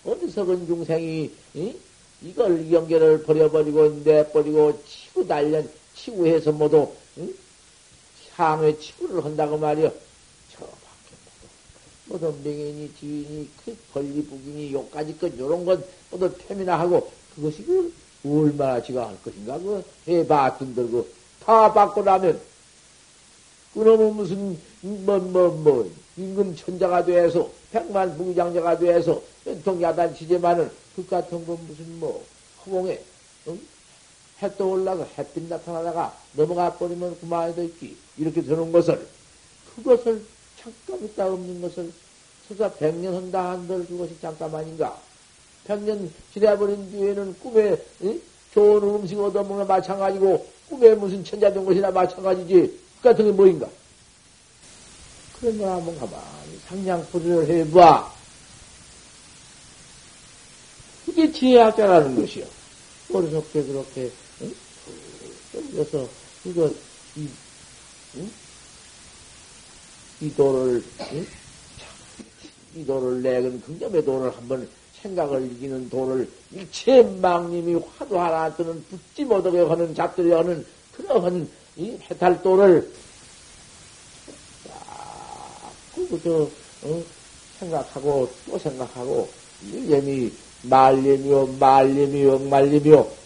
어디서건 0.04 0.66
중생이, 0.66 1.34
이? 1.54 1.76
이걸 2.22 2.70
연결을 2.70 3.24
버려버리고, 3.24 4.02
내버리고, 4.04 4.82
치고 4.86 5.26
달련, 5.26 5.68
치고해서 6.00 6.52
모두, 6.52 6.88
응? 7.18 7.34
향후에 8.36 8.78
치고를 8.78 9.24
한다고 9.24 9.58
말이여. 9.58 9.92
모두 12.06 12.34
명인이, 12.42 12.92
지인이, 12.98 13.48
그 13.64 13.76
권리북인이, 13.94 14.72
요까지 14.72 15.16
것, 15.18 15.38
요런 15.38 15.64
건 15.64 15.84
모두 16.10 16.36
태미나 16.38 16.78
하고, 16.78 17.10
그것이 17.34 17.64
그, 17.64 17.92
얼마나 18.24 18.82
지가 18.82 19.08
할 19.08 19.22
것인가, 19.22 19.58
그, 19.58 19.82
해봤던 20.08 20.74
들고, 20.74 21.06
다 21.44 21.72
받고 21.72 22.02
나면, 22.02 22.40
그놈은 23.74 24.16
무슨, 24.16 24.58
뭐, 24.80 25.18
뭐, 25.18 25.48
뭐, 25.50 25.92
임금 26.16 26.56
천자가 26.56 27.04
돼서, 27.04 27.48
백만 27.70 28.16
부장자가 28.16 28.76
돼서, 28.76 29.22
연통 29.46 29.80
야단 29.80 30.14
지제만은, 30.16 30.68
그 30.96 31.06
같은 31.06 31.46
건 31.46 31.58
무슨 31.68 32.00
뭐, 32.00 32.26
허공에, 32.66 33.00
응? 33.46 33.60
해 34.42 34.56
떠올라서 34.56 35.06
햇빛 35.18 35.44
나타나다가 35.44 36.16
넘어가 36.32 36.72
버리면 36.72 37.20
그만이 37.20 37.54
됐지. 37.54 37.96
이렇게 38.16 38.42
되는 38.42 38.72
것을, 38.72 39.06
그것을 39.76 40.24
잠깐 40.58 41.04
있다 41.04 41.26
없는 41.26 41.60
것을 41.62 41.92
서사 42.48 42.72
백년 42.74 43.14
한다 43.14 43.50
한들 43.50 43.86
그것이 43.86 44.16
잠깐만인가? 44.20 44.98
백년 45.64 46.12
지내버린 46.32 46.90
뒤에는 46.90 47.38
꿈에 47.38 47.76
응? 48.02 48.20
좋은 48.52 48.82
음식 48.82 49.18
얻어먹는 49.18 49.66
마찬가지고 49.66 50.46
꿈에 50.68 50.94
무슨 50.94 51.24
천자된 51.24 51.64
것이나 51.64 51.90
마찬가지지. 51.90 52.80
그 53.00 53.08
같은 53.08 53.24
게 53.24 53.30
뭐인가? 53.30 53.68
그런 55.38 55.58
거 55.58 55.70
한번 55.70 55.98
가만히 55.98 56.58
상냥포를 56.66 57.48
해봐. 57.48 58.12
그게 61.06 61.32
지혜학자라는 61.32 62.20
것이요. 62.20 62.44
어리석게 63.12 63.62
그렇게, 63.64 64.02
응? 64.02 64.12
그래서, 65.72 66.08
이거, 66.44 66.70
이, 67.16 67.28
응? 68.16 68.30
이 70.20 70.34
도를, 70.34 70.82
응? 71.12 71.26
이 72.74 72.84
도를 72.84 73.22
내건 73.22 73.60
긍정의 73.62 74.04
도를 74.04 74.36
한번 74.36 74.68
생각을 75.02 75.50
이기는 75.52 75.88
도를 75.88 76.30
일체 76.52 77.02
망님이 77.02 77.80
화도 77.96 78.20
하나 78.20 78.54
뜨는 78.54 78.84
붙지 78.84 79.24
못하게 79.24 79.60
하는 79.60 79.94
잡들이 79.94 80.30
하는 80.30 80.64
그러한 80.96 81.48
이 81.76 81.98
해탈도를 82.10 82.92
자꾸 86.00 86.20
저 86.22 86.88
어? 86.88 87.02
생각하고 87.58 88.28
또 88.46 88.58
생각하고 88.58 89.28
일념이 89.62 90.32
말념이요 90.62 91.46
말념이요 91.58 92.38
말념이요 92.38 93.19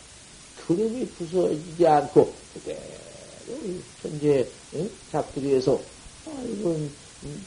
그림이 0.67 1.07
부서지지 1.09 1.87
않고 1.87 2.35
그대로 2.55 2.81
현재 4.01 4.47
응? 4.75 4.91
잡들이에서 5.13 5.81
아, 6.27 6.45
이건 6.47 6.91
음, 7.25 7.47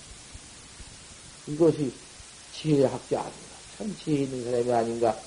이것이 1.47 1.91
지혜학자 2.53 3.19
아닌가? 3.19 3.37
참 3.77 3.95
지혜 4.03 4.23
있는 4.23 4.43
사람이 4.43 4.71
아닌가? 4.71 5.19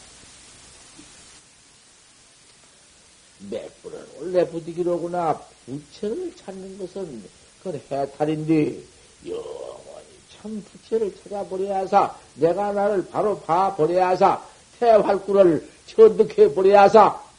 몇 3.49 3.83
번은 3.83 4.07
원래 4.19 4.47
부디기로구나. 4.49 5.41
부처를 5.67 6.35
찾는 6.37 6.79
것은 6.79 7.25
그건 7.63 7.81
해탈인데 7.91 8.81
영원히 9.27 10.07
참 10.37 10.65
부처를 10.71 11.15
찾아버려야 11.23 11.79
하사. 11.81 12.17
내가 12.35 12.73
나를 12.73 13.07
바로 13.09 13.39
봐버려야 13.41 14.11
하사. 14.11 14.45
태활구를 14.79 15.69
천득해 15.87 16.55
버려야 16.55 16.83
하사 16.83 17.30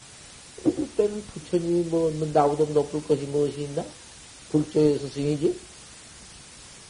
그때는 0.64 1.24
부처님이 1.34 1.90
뭐, 1.90 2.12
뭐 2.12 2.28
나보다 2.32 2.72
높을 2.72 3.04
것이 3.04 3.24
무엇이 3.24 3.62
있나? 3.62 3.84
불조의 4.52 5.00
스승이지? 5.00 5.60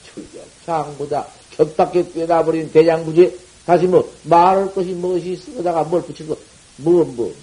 출격, 0.04 0.46
장보다 0.66 1.28
격밖에 1.52 2.12
뛰어나버린 2.12 2.72
대장부지? 2.72 3.40
다시 3.66 3.86
뭐, 3.86 4.12
말할 4.24 4.74
것이 4.74 4.90
무엇이 4.90 5.34
있으다가 5.34 5.84
뭘 5.84 6.02
붙이고, 6.02 6.38
뭐, 6.78 7.04
뭐. 7.06 7.34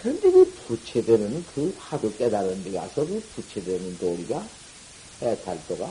그런데 0.00 0.30
그 0.30 0.52
부채되는 0.66 1.44
그 1.54 1.74
화두 1.78 2.14
깨달은 2.16 2.64
데 2.64 2.72
가서 2.72 3.06
그 3.06 3.22
부채되는 3.34 3.98
도리가, 3.98 4.46
해탈도가, 5.22 5.90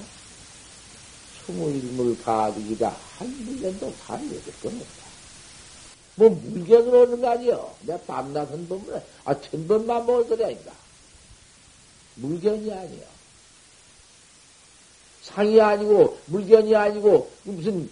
스무일물 1.46 2.18
가득이다. 2.24 2.96
한 3.18 3.46
물년도 3.46 3.94
다 4.06 4.16
여덟 4.16 4.54
건 4.62 4.82
없다. 4.82 5.05
뭐 6.16 6.30
물견으로 6.30 7.02
오는 7.04 7.22
거 7.22 7.30
아니요. 7.30 7.76
내가 7.82 8.00
밤낮 8.02 8.50
한 8.50 8.68
번만, 8.68 9.04
아, 9.26 9.40
천 9.42 9.68
번만 9.68 10.06
먹을 10.06 10.44
아닌가. 10.44 10.72
물견이 12.16 12.72
아니요. 12.72 13.04
상이 15.22 15.60
아니고, 15.60 16.18
물견이 16.28 16.76
아니고, 16.76 17.30
무슨, 17.44 17.90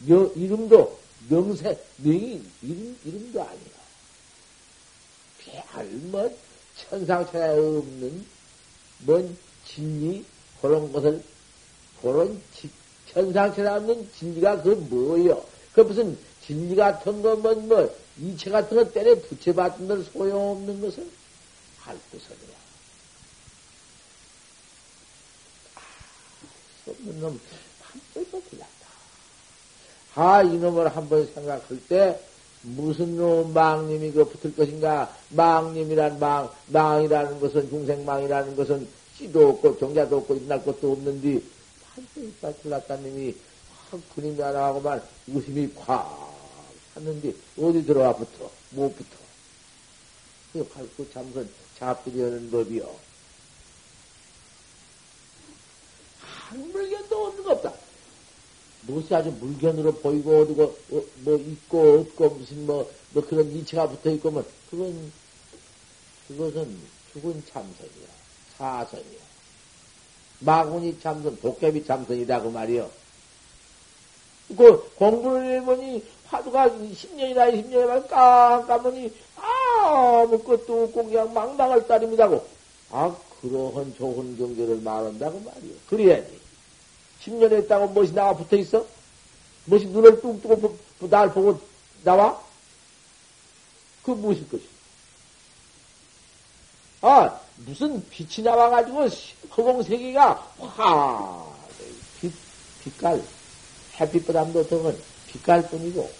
명, 0.00 0.30
이름도, 0.34 0.98
명세, 1.28 1.78
명이, 1.98 2.42
이름, 2.62 2.98
이름도 3.04 3.42
아니요. 3.42 3.76
별, 5.72 5.86
뭐, 5.86 6.38
천상천하에 6.76 7.58
없는, 7.58 8.26
뭔 9.00 9.36
진리, 9.64 10.24
그런 10.60 10.92
것을, 10.92 11.22
그런 12.02 12.42
천상천하에 13.12 13.76
없는 13.76 14.10
진리가 14.18 14.62
그 14.62 14.70
뭐요? 14.90 15.42
그 15.72 15.80
무슨 15.80 16.18
진리 16.46 16.76
같은 16.76 17.22
거, 17.22 17.34
뭐, 17.36 17.54
뭐, 17.54 17.96
이체 18.20 18.50
같은 18.50 18.76
거 18.76 18.90
때려 18.92 19.14
붙여봤던 19.20 19.88
들 19.88 20.04
소용없는 20.04 20.80
것은 20.80 21.10
할구선이야. 21.80 22.56
아, 25.74 25.80
없는 26.90 27.20
놈, 27.20 27.40
한 27.82 28.00
번도 28.14 28.42
틀렸다. 28.48 28.66
아, 30.14 30.42
이놈을 30.42 30.94
한 30.94 31.08
번 31.08 31.26
생각할 31.34 31.80
때, 31.88 32.20
무슨 32.62 33.16
놈 33.16 33.52
망님이 33.52 34.12
그 34.12 34.24
붙을 34.24 34.54
것인가? 34.56 35.14
망님이란 35.30 36.18
망, 36.20 36.48
망이라는 36.68 37.40
것은, 37.40 37.68
중생망이라는 37.68 38.56
것은, 38.56 38.88
씨도 39.16 39.48
없고, 39.48 39.76
경자도 39.76 40.18
없고, 40.18 40.36
일어날 40.36 40.64
것도 40.64 40.92
없는데, 40.92 41.42
한번도 41.94 42.62
틀렸다는 42.62 43.02
놈이, 43.10 43.34
확 43.90 44.00
그림이 44.14 44.40
하나 44.40 44.66
하고만, 44.66 45.02
웃음이 45.28 45.74
콱 45.74 46.25
샀는데, 46.96 47.34
어디 47.58 47.84
들어와 47.84 48.14
붙어? 48.16 48.50
못 48.70 48.96
붙어. 48.96 49.16
그 50.52 50.66
밟고 50.66 51.10
참선 51.10 51.48
잡으려는 51.78 52.50
법이요. 52.50 52.96
한 56.20 56.72
물견도 56.72 57.26
없는 57.26 57.44
거 57.44 57.52
없다. 57.52 57.74
무엇이 58.82 59.14
아주 59.14 59.30
물견으로 59.30 59.92
보이고 59.96 60.42
어디고 60.42 60.62
어, 60.62 61.02
뭐 61.16 61.36
있고 61.36 61.98
없고 62.00 62.30
무슨 62.30 62.66
뭐, 62.66 62.90
뭐 63.10 63.26
그런 63.26 63.50
이체가 63.50 63.88
붙어 63.88 64.10
있고 64.10 64.30
뭐 64.30 64.44
그건 64.70 65.12
그것은 66.28 66.78
죽은 67.12 67.42
참선이야 67.46 68.06
사선이야 68.56 69.20
마군이 70.38 71.00
참선 71.00 71.38
도깨비 71.40 71.84
참선이다 71.84 72.42
그 72.42 72.48
말이요. 72.48 72.90
그 74.56 74.94
공부를 74.94 75.56
해보니 75.56 76.04
화두가 76.28 76.68
10년이나 76.68 77.52
20년이나 77.52 78.08
깜깜하니 78.08 79.12
아무것도 79.36 80.84
없고 80.84 81.04
그냥 81.04 81.32
망망을 81.32 81.86
따릅니다고. 81.86 82.46
아 82.90 83.16
그러한 83.40 83.94
좋은 83.96 84.36
경계를 84.36 84.80
말한다고 84.80 85.40
말이요. 85.40 85.74
그래야지. 85.88 86.40
10년 87.24 87.52
했다고 87.52 87.88
무엇이 87.88 88.12
나와 88.12 88.34
붙어 88.34 88.56
있어? 88.56 88.84
무엇이 89.64 89.86
눈을 89.86 90.20
뚝 90.20 90.40
뜨고 90.42 90.76
날 91.08 91.32
보고 91.32 91.60
나와? 92.02 92.40
그 94.02 94.12
무엇일 94.12 94.48
것이? 94.48 94.64
아, 97.02 97.38
무슨 97.66 98.04
빛이 98.08 98.44
나와가지고 98.44 99.08
허공세계가 99.56 100.34
화, 100.58 101.52
빛, 102.20 102.32
빛깔, 102.82 103.22
햇빛보다도 104.00 104.66
더은 104.68 105.15
빛깔 105.36 105.68
뿐이고, 105.68 106.10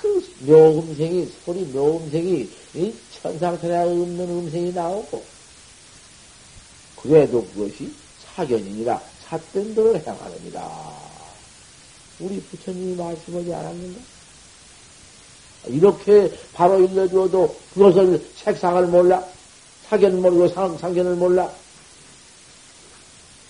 그 0.00 0.34
묘음생이, 0.40 1.32
소리 1.44 1.64
묘음생이, 1.64 2.50
이 2.74 2.94
천상천하 3.20 3.82
없는 3.82 4.20
음생이 4.20 4.72
나오고, 4.72 5.24
그래도 6.96 7.44
그것이 7.48 7.92
사견이니라 8.34 9.00
삿된 9.28 9.74
도를 9.74 10.06
향하느니라. 10.06 11.08
우리 12.20 12.40
부처님이 12.40 12.96
말씀하지 12.96 13.54
않았는가? 13.54 14.00
이렇게 15.66 16.32
바로 16.52 16.80
일러주어도 16.80 17.54
그것을 17.74 18.24
색상을 18.36 18.86
몰라? 18.86 19.24
사견을 19.88 20.18
모르고 20.18 20.48
상, 20.48 20.76
상견을 20.78 21.16
몰라? 21.16 21.52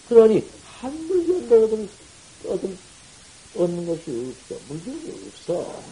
그러니 0.09 0.45
한 0.81 1.07
물건도 1.07 1.65
얻을, 1.65 1.89
얻을, 2.49 2.77
얻는 3.59 3.87
것이 3.87 4.35
없어. 4.51 4.61
물건이 4.68 5.29
없어. 5.29 5.83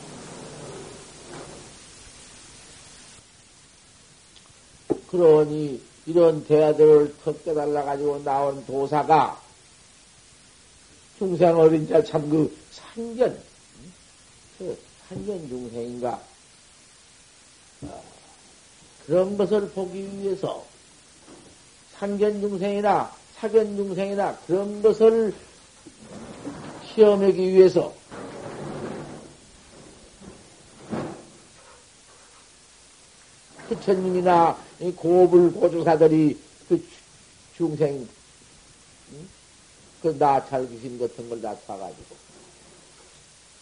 그러니 5.11 5.83
이런 6.07 6.45
대화들을 6.45 7.17
턱 7.25 7.45
깨달아가지고 7.45 8.23
나온 8.23 8.65
도사가 8.67 9.41
중생 11.19 11.57
어린 11.59 11.89
자 11.89 12.03
참그 12.05 12.57
상견, 12.71 13.43
그 14.59 14.79
상견 15.09 15.49
중생인가, 15.49 16.21
어, 17.83 18.05
그런 19.07 19.37
것을 19.37 19.71
보기 19.71 20.03
위해서 20.19 20.65
상견 21.99 22.41
중생이나 22.41 23.13
사견 23.37 23.77
중생이나 23.77 24.37
그런 24.47 24.83
것을 24.83 25.35
시험하기 26.97 27.53
위해서. 27.53 27.93
부처님이나 33.69 34.57
고불 34.97 35.53
고조사들이 35.53 36.39
그 36.69 36.83
중생 37.57 38.09
그 40.03 40.17
나찰 40.19 40.67
귀신 40.71 40.99
같은 40.99 41.29
걸 41.29 41.43
나타가지고. 41.43 42.17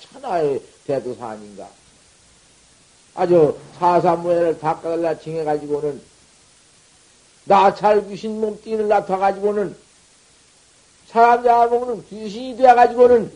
천하의 0.00 0.62
대도사 0.86 1.30
아닌가. 1.30 1.68
아주 3.14 3.58
사사무예를 3.78 4.58
닦아달라 4.60 5.18
징해가지고는 5.18 6.00
나찰 7.46 8.06
귀신 8.08 8.40
몸뚱이를 8.40 8.88
나타가지고는 8.88 9.83
사람 11.14 11.44
잡아먹는 11.44 12.04
귀신이 12.08 12.56
되어가지고는 12.56 13.30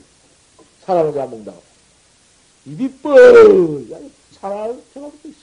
사람을 0.84 1.12
잡아먹는다고 1.12 1.62
입이 2.66 2.92
뻘 2.94 3.86
사람을 4.40 4.82
잡아먹고 4.92 5.28
있어 5.28 5.38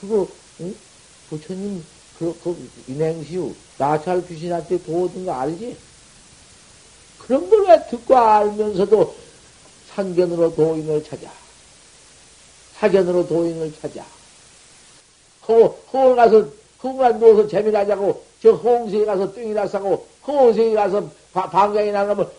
그거 0.00 0.28
응? 0.62 0.74
부처님 1.30 1.84
그, 2.18 2.36
그 2.42 2.70
인행시우 2.88 3.54
나찰 3.78 4.26
귀신한테 4.26 4.82
도와준 4.82 5.26
거 5.26 5.32
알지? 5.32 5.76
그런 7.20 7.48
걸 7.48 7.64
왜 7.68 7.86
듣고 7.88 8.16
알면서도 8.16 9.14
상견으로 9.94 10.54
도인을 10.54 11.04
찾아. 11.04 11.30
사견으로 12.78 13.26
도인을 13.26 13.72
찾아. 13.80 14.04
허, 15.48 15.66
허 15.92 16.14
가서, 16.14 16.48
허가 16.82 17.16
누워서 17.16 17.48
재미나자고, 17.48 18.22
저 18.44 18.52
홍세에 18.52 19.06
가서 19.06 19.32
뚱이나 19.32 19.66
싸고, 19.66 20.06
홍세에 20.26 20.74
가서 20.74 21.10
바, 21.32 21.48
방장이 21.48 21.90
나가면, 21.90 22.30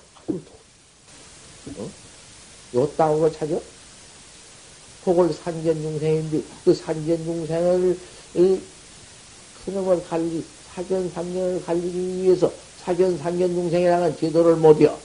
어? 1.77 1.89
요 2.75 2.91
땅으로 2.95 3.31
찾아? 3.31 3.59
혹을 5.03 5.33
산견중생인데, 5.33 6.43
그 6.63 6.75
산견중생을, 6.75 7.97
그놈을 9.65 10.03
갈리, 10.07 10.45
사견, 10.75 11.09
삼견을 11.09 11.65
갈리기 11.65 12.21
위해서 12.21 12.53
사견, 12.83 13.17
삼견 13.17 13.55
중생이라는 13.55 14.15
제도를 14.17 14.57
못이어. 14.57 14.95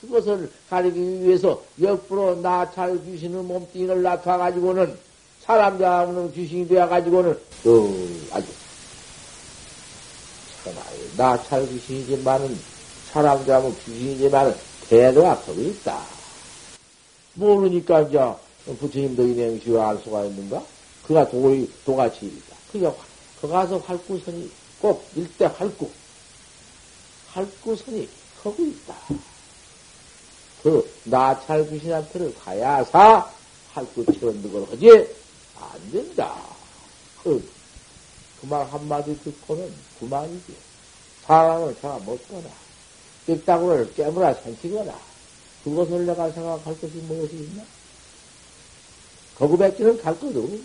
그것을 0.00 0.50
가리기 0.68 1.22
위해서 1.22 1.62
역부로 1.80 2.34
나찰 2.42 3.00
귀신의 3.04 3.44
몸뚱이를 3.44 4.02
나타가지고는 4.02 4.98
사람 5.42 5.78
잡는 5.78 6.32
귀신이 6.32 6.66
되어가지고는 6.66 7.38
그 7.62 8.28
아주 8.32 8.48
나찰 11.16 11.68
귀신이지만은 11.68 12.58
사람 13.12 13.44
잡은 13.44 13.74
귀신이지만은 13.84 14.54
대도가 14.88 15.38
거기 15.40 15.68
있다. 15.68 16.00
모르니까 17.34 18.02
이제 18.02 18.18
부처님도 18.78 19.22
인행시와 19.22 19.90
알 19.90 19.98
수가 19.98 20.24
있는가? 20.24 20.62
그가 21.06 21.28
도의 21.28 21.68
도가치 21.84 22.26
있다. 22.26 22.56
그게 22.70 22.90
거 23.40 23.48
가서 23.48 23.78
활구선이 23.78 24.50
꼭 24.80 25.04
일대 25.16 25.46
활구, 25.46 25.90
활구선이 27.28 28.08
거기 28.42 28.68
있다. 28.68 28.94
그 30.62 30.88
나찰 31.04 31.68
귀신한테를 31.68 32.34
가야사 32.36 33.28
활구처럼 33.72 34.42
그걸 34.42 34.64
하지 34.70 35.08
안 35.58 35.90
된다. 35.90 36.36
그, 37.22 37.48
그 38.42 38.46
말 38.46 38.66
한마디 38.66 39.16
듣고는 39.22 39.72
그만이지. 40.00 40.56
사람을 41.26 41.76
잡아 41.80 41.96
먹거나, 42.04 42.50
삐딱구를 43.24 43.94
깨물어 43.94 44.34
생기거나, 44.34 44.98
그것을 45.62 46.04
내가 46.06 46.28
생각할 46.32 46.80
것이 46.80 46.92
무엇이 46.94 47.36
있나? 47.36 47.62
거구백기는 49.38 50.02
갈 50.02 50.18
것도 50.18 50.42
없네. 50.42 50.60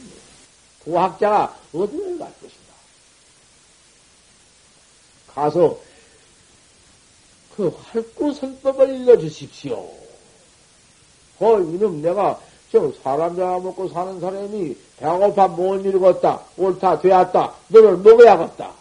도학자가 0.86 1.56
어디를 1.72 2.18
갈 2.18 2.34
것이냐? 2.42 2.68
가서 5.28 5.80
그 7.56 7.68
활구 7.68 8.34
선법을 8.34 9.02
일러주십시오. 9.02 9.78
어, 11.40 11.60
이놈 11.60 12.02
내가 12.02 12.42
저 12.72 12.92
사람 13.02 13.36
잡아먹고 13.36 13.90
사는 13.90 14.20
사람이 14.20 14.76
배고파 14.98 15.48
못 15.48 15.86
일었다. 15.86 16.42
옳다, 16.58 17.00
되었다. 17.00 17.54
너를 17.70 17.98
먹어야겠다. 17.98 18.72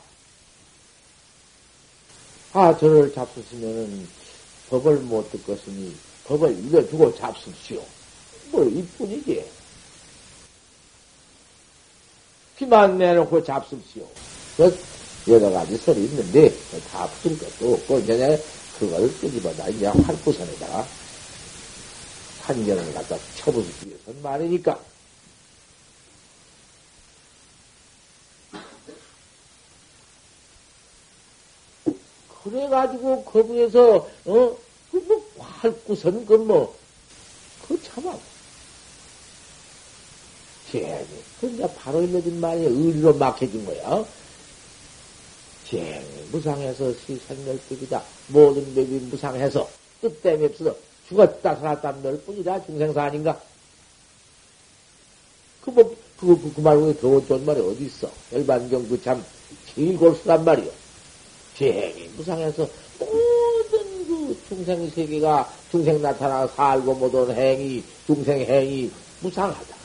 아, 2.52 2.76
저를 2.76 3.12
잡수시면은 3.12 4.08
법을 4.70 4.96
못 5.00 5.30
듣겠으니 5.30 5.94
법을 6.26 6.58
일러주고 6.58 7.14
잡수시오. 7.16 7.80
뭐, 8.50 8.64
이뿐이지. 8.64 9.44
피만 12.56 12.98
내놓고 12.98 13.44
잡수시오. 13.44 14.06
그 14.56 14.76
여러 15.28 15.50
가지 15.50 15.76
설이 15.76 16.04
있는데, 16.04 16.52
다풀 16.90 17.38
것도 17.38 17.74
없고, 17.74 17.98
이제 17.98 18.42
그걸 18.78 19.08
끄집어다 19.20 19.68
이제 19.68 19.86
활구선에다가 19.86 20.86
한견을 22.46 22.94
갖다 22.94 23.16
쳐부수기 23.36 23.88
위해서 23.88 24.12
말이니까. 24.22 24.78
그래가지고 32.44 33.24
거기에서 33.24 34.08
어 34.26 34.56
그뭐 34.92 35.26
활구선 35.38 36.24
그뭐 36.24 36.78
그 37.66 37.82
참아 37.82 38.16
제니 40.70 41.06
그 41.40 41.50
이제 41.50 41.66
바로 41.74 42.00
일러진 42.02 42.40
말이 42.40 42.62
의리로 42.64 43.14
막혀진 43.14 43.66
거야. 43.66 44.04
제니 45.68 46.28
무상해서 46.30 46.92
시생멸법이다. 46.94 48.04
모든 48.28 48.64
법이 48.72 48.98
무상해서 49.10 49.68
뜻땜이 50.00 50.44
없어서 50.46 50.85
죽었다 51.08 51.56
살았다 51.56 51.92
널 52.02 52.20
뿐이다 52.22 52.64
중생사 52.66 53.04
아닌가? 53.04 53.40
그 55.62 55.70
뭐, 55.70 55.96
그, 56.18 56.26
그, 56.40 56.54
그 56.54 56.60
말고 56.60 56.94
더 56.98 57.26
좋은 57.26 57.44
말이 57.44 57.60
어디 57.60 57.86
있어? 57.86 58.10
열반경 58.32 58.88
그 58.88 59.00
참 59.02 59.24
제일 59.74 59.96
골수란 59.98 60.44
말이요. 60.44 60.70
제행이 61.56 62.08
무상해서 62.16 62.68
모든 62.98 64.06
그 64.06 64.38
중생 64.48 64.88
세계가 64.90 65.52
중생 65.70 66.00
나타나 66.00 66.46
살고 66.46 66.94
모든 66.94 67.34
행위, 67.34 67.84
중생 68.06 68.40
행위 68.40 68.90
무상하다. 69.20 69.76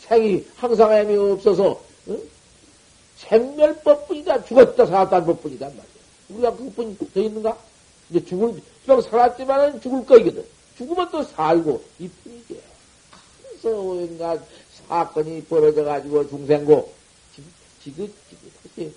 생이 0.00 0.44
항상 0.56 0.92
행위 0.92 1.16
없어서 1.16 1.80
응? 2.08 2.20
생멸법뿐이다. 3.16 4.44
죽었다 4.44 4.86
살았다는 4.86 5.26
법뿐이단 5.26 5.68
말이야. 5.68 5.84
우리가 6.30 6.56
그뿐 6.56 6.98
더 6.98 7.20
있는가? 7.20 7.56
이제 8.10 8.24
죽을, 8.24 8.60
그냥 8.84 9.00
살았지만은 9.00 9.80
죽을 9.80 10.04
거이거든. 10.06 10.44
죽으면 10.76 11.10
또 11.10 11.22
살고, 11.22 11.82
이뿐이지. 11.98 12.60
그래서 13.42 13.80
온갖 13.80 14.40
사건이 14.88 15.44
벌어져가지고 15.44 16.28
중생고, 16.28 16.92
지긋지긋하지. 17.82 18.94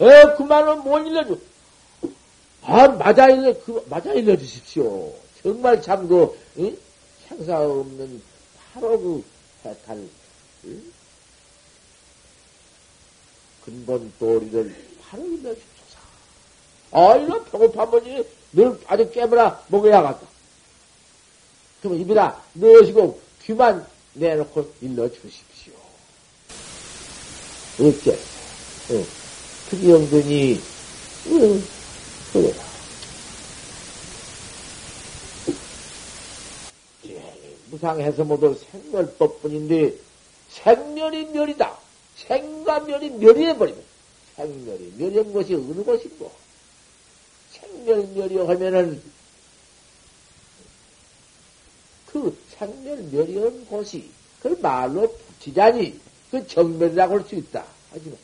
에, 0.00 0.34
그 0.36 0.42
말은 0.42 0.82
못 0.82 0.98
일러줘. 1.00 1.36
아, 2.62 2.88
맞아 2.88 3.28
일러, 3.28 3.52
그, 3.64 3.84
맞아 3.88 4.12
일러 4.12 4.36
주십시오. 4.36 5.12
정말 5.42 5.80
참 5.82 6.08
그, 6.08 6.38
응? 6.58 6.76
생사 7.28 7.60
없는 7.60 8.22
바로 8.72 8.98
그 8.98 9.24
해탈, 9.64 10.08
응? 10.64 10.92
근본 13.64 14.12
도리를 14.18 14.74
바로 15.02 15.24
일러주소서. 15.24 15.69
아, 16.92 17.16
이거 17.16 17.42
배고파면 17.44 18.24
늘 18.52 18.78
아주 18.86 19.10
깨물어 19.10 19.58
먹어야겠다. 19.68 20.20
그러면 21.80 22.00
입이다 22.00 22.36
넣으시고 22.54 23.20
귀만 23.44 23.86
내놓고 24.14 24.72
일러 24.80 25.08
주십시오. 25.08 25.72
어째? 27.80 28.18
응. 28.90 29.06
특이영근이, 29.70 30.60
응, 31.28 31.64
그래. 32.32 32.54
무상해서 37.70 38.24
모두 38.24 38.58
생멸법 38.72 39.42
뿐인데 39.42 39.94
생멸이 40.50 41.26
멸이다. 41.26 41.78
생과 42.16 42.80
멸이 42.80 43.10
멸이해버리면 43.10 43.80
생멸이 44.36 44.94
멸인 44.96 45.32
것이 45.32 45.54
어느 45.54 45.84
것인고 45.84 46.30
생멸 47.70 48.08
멸이 48.14 48.36
하면은 48.38 49.02
그 52.06 52.36
생멸 52.50 52.96
멸이한 53.10 53.66
곳이 53.66 54.10
그걸 54.42 54.58
말로 54.60 55.08
붙이자니 55.38 55.98
그 56.30 56.46
정멸이라고 56.46 57.18
할 57.18 57.24
수 57.24 57.34
있다. 57.36 57.64
하지만 57.92 58.18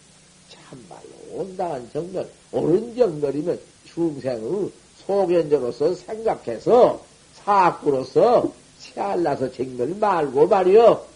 참말로 0.49 1.11
온당한 1.33 1.89
정멸, 1.93 2.29
옳은 2.53 2.97
정멸이면 2.97 3.61
중생의 3.87 4.71
소견자로서 5.07 5.95
생각해서 5.95 7.05
사악구로서 7.35 8.53
채알라서 8.81 9.53
정멸 9.53 9.95
말고 9.97 10.49
말이여 10.49 11.07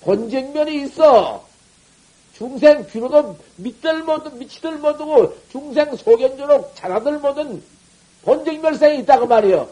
본정멸이 0.00 0.84
있어. 0.84 1.46
중생 2.42 2.84
귀로도 2.88 3.38
믿들 3.54 4.02
못은 4.02 4.36
미치들 4.36 4.78
못하고 4.78 5.32
중생 5.52 5.94
소견조록 5.94 6.74
자라들 6.74 7.20
못은 7.20 7.62
본정멸생이 8.22 8.98
있다고 9.02 9.28
말이여. 9.28 9.70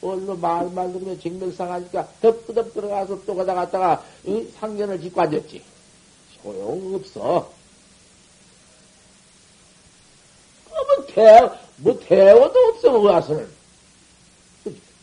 얼로 0.00 0.36
말말 0.38 0.90
들으면 0.94 1.20
정멸상하니까 1.20 2.08
덮드덮 2.22 2.72
들어가서 2.72 3.24
또 3.26 3.36
가다 3.36 3.52
갔다가 3.52 4.02
이 4.24 4.48
상견을 4.58 5.02
짓고 5.02 5.20
앉았지. 5.20 5.62
소용없어. 6.42 7.52
그러면 10.64 11.06
대, 11.08 11.58
뭐 11.76 12.00
대화도 12.00 12.58
없어, 12.58 12.90
뭐 12.90 13.12
와서는. 13.12 13.46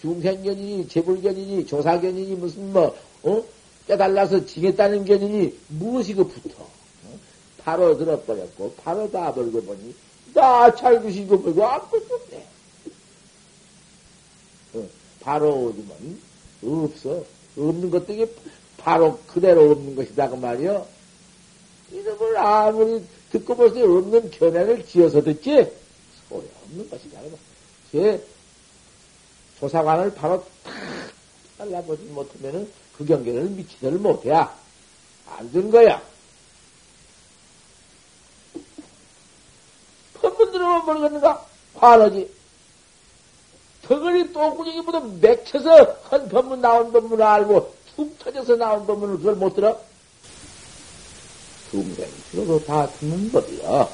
중생견이니, 0.02 0.88
재불견이니, 0.88 1.68
조사견이니, 1.68 2.36
무슨 2.36 2.74
뭐, 2.74 2.98
어? 3.24 3.44
깨달라서 3.90 4.46
지겠다는 4.46 5.04
견이니 5.04 5.58
무엇이 5.70 6.14
그? 6.14 6.22
어? 6.22 6.70
바로 7.58 7.98
들어버렸고, 7.98 8.76
바로 8.76 9.10
다 9.10 9.34
벌고 9.34 9.64
보니, 9.64 9.96
다 10.36 10.76
찰구시고 10.76 11.42
벌고 11.42 11.66
아무것도 11.66 12.14
없네. 12.14 12.48
어, 14.76 14.88
바로 15.22 15.56
오지만, 15.56 16.22
없어. 16.64 17.26
없는 17.58 17.90
것들이 17.90 18.32
바로 18.78 19.18
그대로 19.26 19.72
없는 19.72 19.96
것이다, 19.96 20.30
그 20.30 20.36
말이요. 20.36 20.86
이놈을 21.92 22.38
아무리 22.38 23.04
듣고 23.32 23.56
볼수 23.56 23.80
없는 23.80 24.30
견해를 24.30 24.86
지어서 24.86 25.24
듣지, 25.24 25.68
소용없는 26.30 26.90
것이다. 26.92 27.22
제 27.92 28.24
조사관을 29.60 30.14
바로 30.14 30.46
탁 30.64 30.74
잘라보지 31.58 32.04
못하면은 32.04 32.70
그 33.00 33.06
경계를 33.06 33.44
미치지를 33.46 33.98
못해야 33.98 34.54
안 35.38 35.50
된 35.54 35.72
거야. 35.72 36.02
법문 40.16 40.52
들어보면 40.52 40.86
모르겠는가? 40.86 41.46
화나지. 41.76 42.30
덩어리 43.84 44.34
똥구녕이보다 44.34 45.00
맥혀서 45.22 45.98
한 46.10 46.28
법문 46.28 46.60
나온 46.60 46.92
법문을 46.92 47.24
알고 47.24 47.74
툭 47.96 48.20
터져서 48.20 48.58
나온 48.58 48.86
법문을 48.86 49.18
그걸 49.18 49.36
못 49.36 49.56
들어? 49.56 49.80
중생으로도 51.72 52.66
다 52.66 52.86
듣는 53.00 53.32
법이야. 53.32 53.88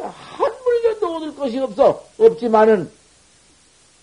한 0.00 0.54
물견도 0.64 1.16
얻을 1.16 1.34
것이 1.36 1.58
없어. 1.58 2.02
없지만은, 2.18 2.90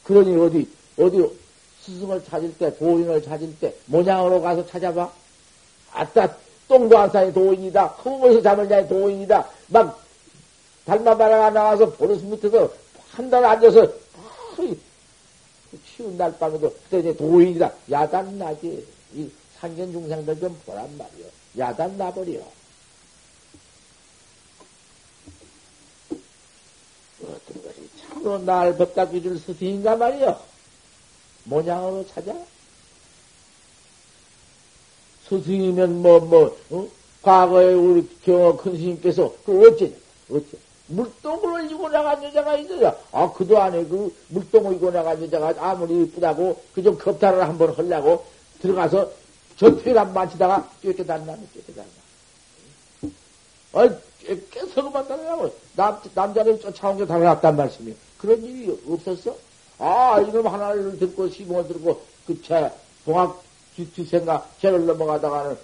그러니 0.04 0.36
어디, 0.40 0.70
어디 1.00 1.43
스승을 1.86 2.24
찾을 2.26 2.58
때, 2.58 2.76
도인을 2.78 3.22
찾을 3.24 3.58
때, 3.60 3.74
모양으로 3.86 4.42
가서 4.42 4.66
찾아봐. 4.66 5.12
아따, 5.92 6.36
똥도 6.68 6.98
안 6.98 7.10
싸니 7.12 7.34
도인이다. 7.34 7.88
흙에서 7.88 8.42
잠을 8.42 8.68
자니 8.70 8.88
도인이다. 8.88 9.50
막, 9.68 10.02
달마바라가 10.86 11.50
나와서 11.52 11.90
보르스 11.92 12.24
밑에서 12.26 12.72
한 13.12 13.30
달 13.30 13.44
앉아서, 13.46 13.88
치운 15.96 16.18
날 16.18 16.38
밤에도, 16.38 16.72
그때 16.72 17.00
이제 17.00 17.16
도인이다. 17.16 17.72
야단 17.92 18.38
나지. 18.38 18.86
이 19.14 19.30
상견 19.60 19.92
중생들 19.92 20.40
좀 20.40 20.60
보란 20.66 20.90
말이요. 20.98 21.26
야단 21.58 21.98
나버려. 21.98 22.40
어떤 27.22 27.64
것이 27.64 27.90
참으로 28.02 28.38
날 28.40 28.76
법닦이 28.78 29.22
줄 29.22 29.38
스승인가 29.40 29.96
말이요. 29.96 30.53
모양으로 31.46 32.06
찾아? 32.08 32.34
스승이면 35.28 36.02
뭐, 36.02 36.20
뭐, 36.20 36.58
어? 36.72 36.88
과거에 37.22 37.74
우리 37.74 38.08
경어 38.24 38.58
큰 38.58 38.74
스님께서 38.76 39.34
그 39.46 39.68
어째, 39.68 39.94
어째. 40.30 40.58
물동을 40.88 41.72
이고 41.72 41.88
나간 41.90 42.22
여자가 42.24 42.58
있어요. 42.58 42.94
아, 43.14 43.32
그도 43.32 43.58
안에 43.58 43.86
그 43.86 44.14
물동을 44.28 44.76
이고 44.76 44.92
나간 44.92 45.22
여자가 45.24 45.54
아무리 45.58 46.04
이쁘다고 46.04 46.62
그 46.76 46.84
좀 46.84 46.98
겁탈을 46.98 47.42
한번 47.48 47.74
하려고 47.74 48.26
들어가서 48.62 49.10
전퇴를 49.58 50.00
한 50.02 50.14
만치다가 50.14 50.70
쫓겨달라면 50.84 51.48
쫓겨달라. 51.54 51.88
아, 53.74 53.90
깨서그만 54.52 55.08
달아나고 55.08 55.54
남, 55.76 56.00
남자를 56.14 56.60
쫓아온 56.60 56.98
게 56.98 57.06
달아났단 57.06 57.56
말씀이에요. 57.56 57.96
그런 58.18 58.44
일이 58.44 58.78
없었어? 58.88 59.36
아, 59.84 60.18
이놈 60.22 60.48
하나를 60.48 60.98
듣고 60.98 61.30
시봉을 61.30 61.68
들고 61.68 62.02
그채 62.26 62.72
동학 63.04 63.44
뒤생각 63.76 64.50
죄를 64.62 64.86
넘어가다가는 64.86 65.58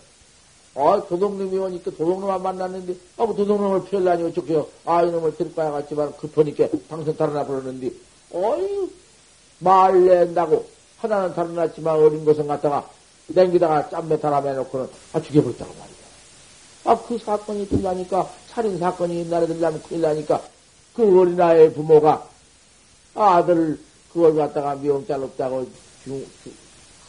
아, 0.75 1.01
도둑놈이 1.07 1.57
오니까 1.57 1.91
도둑놈만 1.91 2.43
만났는데, 2.43 2.93
아, 3.17 3.25
뭐 3.25 3.33
도둑놈을 3.33 3.85
피하려니 3.85 4.23
어쩌게요. 4.23 4.67
아, 4.85 5.03
이놈을 5.03 5.37
데리고 5.37 5.55
가야겠지만 5.55 6.17
급하니까 6.17 6.67
당선 6.89 7.15
달아나 7.15 7.45
버렸는데, 7.45 7.91
어이, 8.33 8.89
말 9.59 10.05
낸다고. 10.05 10.65
하나는 10.99 11.33
달아났지만 11.33 11.95
어린 11.95 12.25
것은 12.25 12.45
갖다가 12.45 12.87
냉기다가 13.27 13.89
짬매 13.89 14.19
달아매 14.19 14.53
놓고는, 14.53 14.89
아, 15.13 15.21
죽여버렸다고 15.21 15.73
말이야. 15.73 15.95
아, 16.85 17.07
그 17.07 17.17
사건이 17.17 17.67
들라니까, 17.69 18.29
살인 18.47 18.77
사건이 18.77 19.17
옛날에 19.19 19.47
들라면 19.47 19.81
큰일 19.83 20.01
나니까, 20.01 20.41
그 20.93 21.19
어린아이의 21.19 21.73
부모가 21.73 22.27
아들을 23.15 23.88
그걸 24.11 24.35
갖다가 24.35 24.75
미용잘 24.75 25.21
없다고 25.23 25.67
중, 26.03 26.25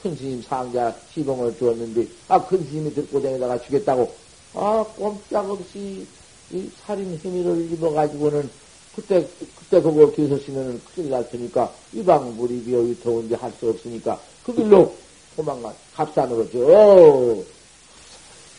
큰 0.03 0.17
스님 0.17 0.43
상자 0.43 0.95
시봉을 1.13 1.57
주었는데, 1.59 2.07
아, 2.29 2.45
큰 2.47 2.65
스님이 2.65 2.93
들고 2.95 3.21
다니다가 3.23 3.61
주겠다고, 3.63 4.13
아, 4.55 4.85
꼼짝없이 4.97 6.07
이 6.53 6.71
살인 6.85 7.19
혐의를 7.23 7.71
입어가지고는 7.73 8.51
그때, 8.97 9.27
그때 9.59 9.81
그거 9.81 10.11
기소시면은 10.11 10.81
큰일 10.95 11.11
날 11.11 11.29
테니까, 11.31 11.73
이방무리비어 11.93 12.81
위터운데 12.81 13.37
할 13.37 13.53
수 13.59 13.69
없으니까, 13.71 14.19
그 14.45 14.55
길로 14.55 14.95
도망가, 15.37 15.73
갑산으로, 15.95 16.51
저, 16.51 17.45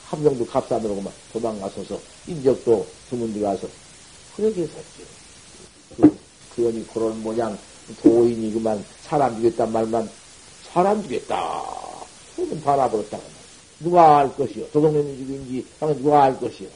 함정도 0.07 0.45
갑산으로만. 0.45 1.11
도망가서서, 1.33 1.99
인적도 2.27 2.85
드문 3.09 3.33
데 3.33 3.39
가서, 3.41 3.67
그렇게 4.35 4.61
했었지. 4.61 5.03
그, 5.97 6.17
그연이 6.55 6.85
그런 6.87 7.21
모양, 7.23 7.57
도인이 8.01 8.53
그만 8.53 8.83
사람 9.01 9.35
죽였단 9.35 9.71
말만 9.71 10.09
사람 10.63 11.01
죽였다. 11.03 11.61
손은 12.35 12.61
바라버렸다. 12.61 13.19
누가 13.79 14.19
알 14.19 14.35
것이요? 14.35 14.67
도둑놈이 14.67 15.17
죽인지, 15.17 15.65
방금 15.79 16.01
누가 16.01 16.23
알 16.23 16.39
것이요? 16.39 16.69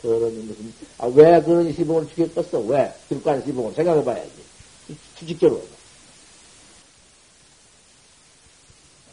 그런 0.00 0.20
무슨, 0.46 0.72
아, 0.98 1.06
왜 1.06 1.40
그런 1.42 1.72
시봉을 1.72 2.08
죽였겠어? 2.08 2.60
왜? 2.60 2.94
가는 3.24 3.44
시봉을 3.44 3.74
생각해 3.74 4.04
봐야지. 4.04 4.30
수직적으로. 5.18 5.62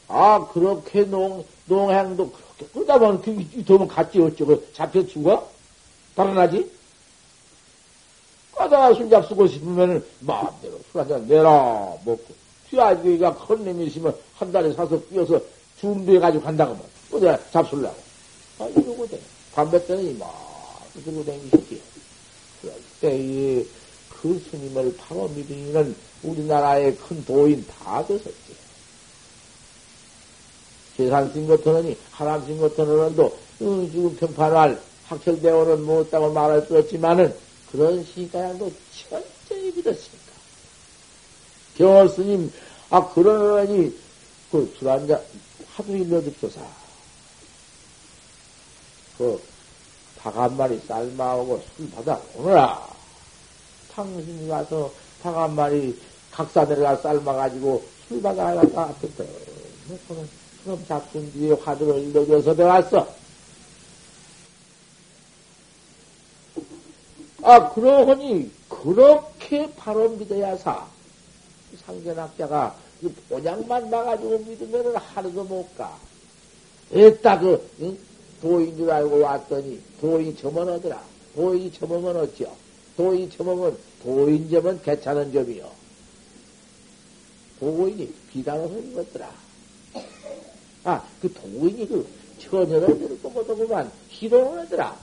아, 0.07 0.45
그렇게 0.51 1.03
농, 1.05 1.45
농행도 1.65 2.29
그렇게 2.29 2.65
끄다 2.73 2.99
보면 2.99 3.21
그, 3.21 3.63
도면 3.63 3.87
갔지, 3.87 4.19
어쩌고. 4.19 4.73
잡혀 4.73 5.05
죽어? 5.07 5.49
달아나지? 6.15 6.69
까다 8.61 8.93
술잡 8.93 9.27
쓰고 9.27 9.47
싶으면은 9.47 10.03
마음대로 10.19 10.79
술 10.91 11.01
한잔 11.01 11.27
내라, 11.27 11.49
먹고. 12.05 12.41
쥐아지기가 12.69 13.35
큰 13.35 13.65
놈이 13.65 13.87
있으면 13.87 14.15
한 14.35 14.51
달에 14.51 14.71
사서 14.73 15.01
뛰어서 15.09 15.41
준비해가지고 15.79 16.43
간다고 16.43 16.75
뭐. 16.75 16.87
어디 17.13 17.25
잡술라고. 17.51 17.95
아, 18.59 18.65
이러고 18.65 19.07
돼. 19.07 19.19
담배 19.55 19.83
때는 19.85 20.17
막 20.19 20.31
들고 20.93 21.25
다니시지. 21.25 21.81
그럴 22.61 22.75
때에 23.01 23.65
그 24.09 24.39
스님을 24.51 24.95
바로 24.95 25.27
믿으면 25.29 25.95
우리나라의 26.21 26.95
큰 26.97 27.25
도인 27.25 27.65
다 27.65 28.05
됐었지. 28.05 28.61
재산신 30.97 31.49
하남신 32.11 32.61
같은 32.61 32.87
어른도 32.87 33.25
어, 33.25 33.89
지금 33.91 34.15
평판할 34.17 34.79
학철대원은 35.07 35.83
못다고 35.83 36.31
말할 36.31 36.61
수 36.67 36.77
없지만은 36.77 37.33
그런 37.71 38.03
시가양도 38.03 38.71
철저히 39.09 39.71
믿었습니다. 39.71 40.31
겨스님, 41.77 42.51
아, 42.89 43.07
그러니, 43.13 43.97
그, 44.51 44.75
술 44.77 44.89
한잔, 44.89 45.21
하도 45.73 45.95
일러 45.95 46.21
듣소사. 46.21 46.59
그, 49.17 49.41
닭 50.19 50.35
한 50.35 50.55
마리 50.55 50.77
삶아오고 50.87 51.63
술 51.77 51.89
받아 51.91 52.19
오너라. 52.35 52.87
당신이 53.93 54.47
가서 54.47 54.91
닭 55.23 55.35
한 55.35 55.55
마리 55.55 55.97
각사 56.31 56.65
내려가 56.65 56.95
삶아가지고 56.97 57.83
술 58.07 58.21
받아 58.21 58.47
하다가 58.47 58.83
앞에서, 58.83 59.23
그는 60.07 60.29
그럼 60.63 60.85
잡순 60.87 61.31
뒤에 61.33 61.53
화두를 61.53 61.99
일러줘서 62.03 62.53
배웠어. 62.53 63.20
아, 67.43 67.73
그러하니, 67.73 68.51
그렇게 68.69 69.71
바로 69.75 70.09
믿어야 70.09 70.55
사. 70.57 70.87
상견학자가 71.85 72.75
그 73.01 73.13
본향만 73.29 73.89
봐가지고 73.89 74.39
믿으면 74.39 74.95
하루도 74.95 75.43
못 75.45 75.75
가. 75.75 75.97
에따 76.91 77.39
그 77.39 77.69
응? 77.81 77.97
도인 78.41 78.75
줄 78.77 78.91
알고 78.91 79.19
왔더니 79.19 79.79
도인이 80.01 80.35
점원하더라. 80.37 81.01
도인이 81.35 81.71
점원은 81.73 82.21
어찌요? 82.21 82.51
도인이 82.97 83.29
점원은 83.31 83.77
도인 84.03 84.49
점은 84.49 84.81
괜찮은 84.81 85.31
점이요. 85.31 85.69
도인이 87.59 88.13
비단을 88.31 88.93
것더라. 88.93 89.31
아, 90.83 91.07
그 91.21 91.31
도인이 91.31 91.87
그 91.87 92.07
처녀를 92.39 92.99
들고 92.99 93.29
못하고만 93.29 93.91
희롱을 94.09 94.59
하더라. 94.59 94.97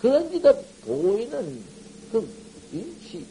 그런지도 0.00 0.64
도인은 0.84 1.62
그, 2.10 2.28
이, 2.72 2.84
시, 3.06 3.24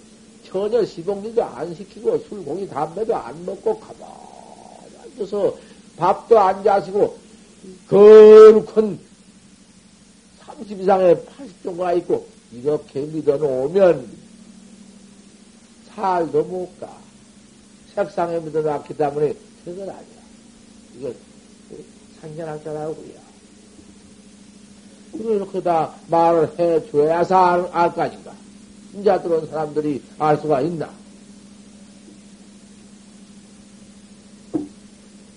전혀 0.47 0.86
시봉리도 0.86 1.43
안 1.43 1.73
시키고 1.73 2.17
술고기 2.19 2.67
담배도 2.69 3.15
안 3.15 3.45
먹고 3.45 3.79
가만히 3.79 4.97
앉아서 5.03 5.57
밥도 5.97 6.39
안 6.39 6.63
자시고 6.63 7.17
거룩한 7.88 8.99
30 10.45 10.81
이상의 10.81 11.25
80 11.25 11.63
정도가 11.63 11.93
있고 11.93 12.27
이렇게 12.51 13.01
믿어놓으면 13.01 14.07
살도 15.95 16.43
못 16.43 16.79
가. 16.79 16.99
색상에 17.95 18.39
믿어놨기 18.39 18.95
때문에 18.95 19.34
그건 19.65 19.89
아니야. 19.89 20.21
이거 20.97 21.13
상견학자라고요. 22.21 23.20
이렇게 25.13 25.62
다 25.62 25.93
말을 26.08 26.54
해줘야서 26.58 27.36
알, 27.36 27.69
알거 27.71 28.02
아닌가. 28.02 28.32
인자 28.93 29.21
들어온 29.21 29.47
사람들이 29.47 30.02
알 30.17 30.38
수가 30.38 30.62
있나? 30.62 30.89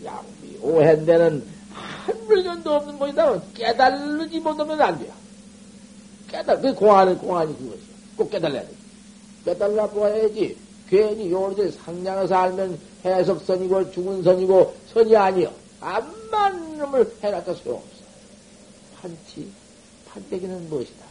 양비 0.05 0.59
오해인데는 0.61 1.47
한 1.73 2.27
물건도 2.27 2.73
없는 2.75 2.99
것이다. 2.99 3.41
깨달지 3.55 4.41
못하면 4.41 4.81
안 4.81 4.99
돼요. 4.99 5.13
깨달, 6.29 6.61
그 6.61 6.75
공안은 6.75 7.19
공안이 7.19 7.57
그것이야. 7.57 7.85
꼭 8.17 8.31
깨달아야 8.31 8.63
돼. 8.63 8.69
깨달라 9.45 9.87
보아야지. 9.87 10.57
괜히 10.89 11.31
요새 11.31 11.71
상냥해서 11.71 12.35
알면 12.35 12.79
해석선이고 13.05 13.93
죽은 13.93 14.23
선이고 14.23 14.75
선이 14.93 15.17
아니여. 15.17 15.53
암만 15.81 16.79
놈을 16.79 17.15
해놨다 17.23 17.55
소용없어. 17.55 17.89
판치, 19.01 19.51
판때기는 20.15 20.69
무엇이다. 20.69 21.05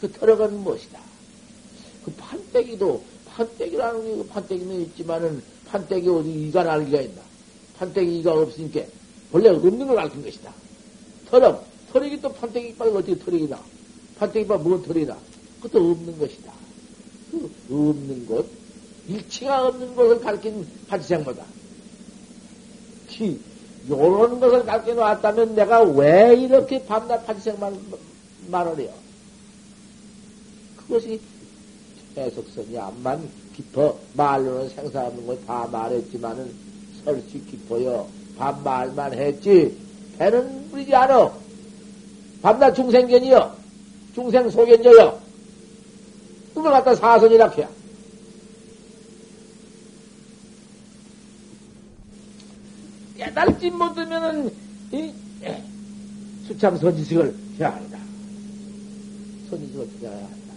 그 0.00 0.12
털어가는 0.12 0.60
무엇이다. 0.60 1.00
그 2.04 2.12
판때기도, 2.12 3.02
판때기라는 3.26 4.04
게, 4.04 4.16
그 4.16 4.26
판때기는 4.28 4.80
있지만은, 4.82 5.42
판때기 5.66 6.08
어디 6.08 6.48
이가 6.48 6.62
날기가 6.62 7.00
있나? 7.00 7.20
판때기 7.78 8.20
이가 8.20 8.32
없으니까, 8.34 8.82
원래 9.32 9.48
없는 9.48 9.86
걸 9.86 9.98
알긴 9.98 10.22
것이다. 10.22 10.52
털어, 11.28 11.60
털이기 11.92 12.20
또 12.20 12.32
판때기 12.32 12.68
이빨 12.68 12.88
어떻게 12.88 13.18
털이기나? 13.18 13.60
판때기 14.18 14.44
이빨 14.44 14.58
뭔 14.60 14.80
털이나? 14.82 15.18
그것도 15.60 15.90
없는 15.90 16.18
것이다. 16.18 16.52
그 17.32 17.50
없는 17.68 18.26
것, 18.26 18.46
일치가 19.08 19.66
없는 19.66 19.96
것을 19.96 20.20
가르친 20.20 20.66
파지생보다. 20.86 21.44
기, 23.08 23.40
요런 23.88 24.38
것을 24.38 24.64
가르쳐 24.64 24.94
놨다면 24.94 25.56
내가 25.56 25.82
왜 25.82 26.36
이렇게 26.36 26.84
밤낮 26.84 27.24
파지생만 27.26 27.76
해요? 28.78 28.92
그것이 30.76 31.20
해석선이 32.16 32.78
암만 32.78 33.28
깊어 33.54 33.98
말로는 34.14 34.70
생사 34.70 35.06
없는 35.06 35.26
걸다 35.26 35.66
말했지만은 35.66 36.52
설시 37.04 37.44
깊어요. 37.46 38.08
반말만 38.38 39.14
했지 39.14 39.76
배는 40.18 40.70
부리지 40.70 40.94
않어. 40.94 41.38
밤낮 42.42 42.72
중생견이여. 42.74 43.56
중생 44.14 44.48
소견져요. 44.48 45.20
그걸 46.54 46.72
갖다 46.72 46.94
사선이라 46.94 47.48
해야. 47.50 47.68
깨달지 53.16 53.70
못하면은 53.70 54.50
이 54.92 55.12
수창 56.46 56.76
선지식을 56.78 57.34
아니다. 57.60 58.05
선지식을 59.50 59.88
찾아야 60.00 60.24
한다. 60.24 60.54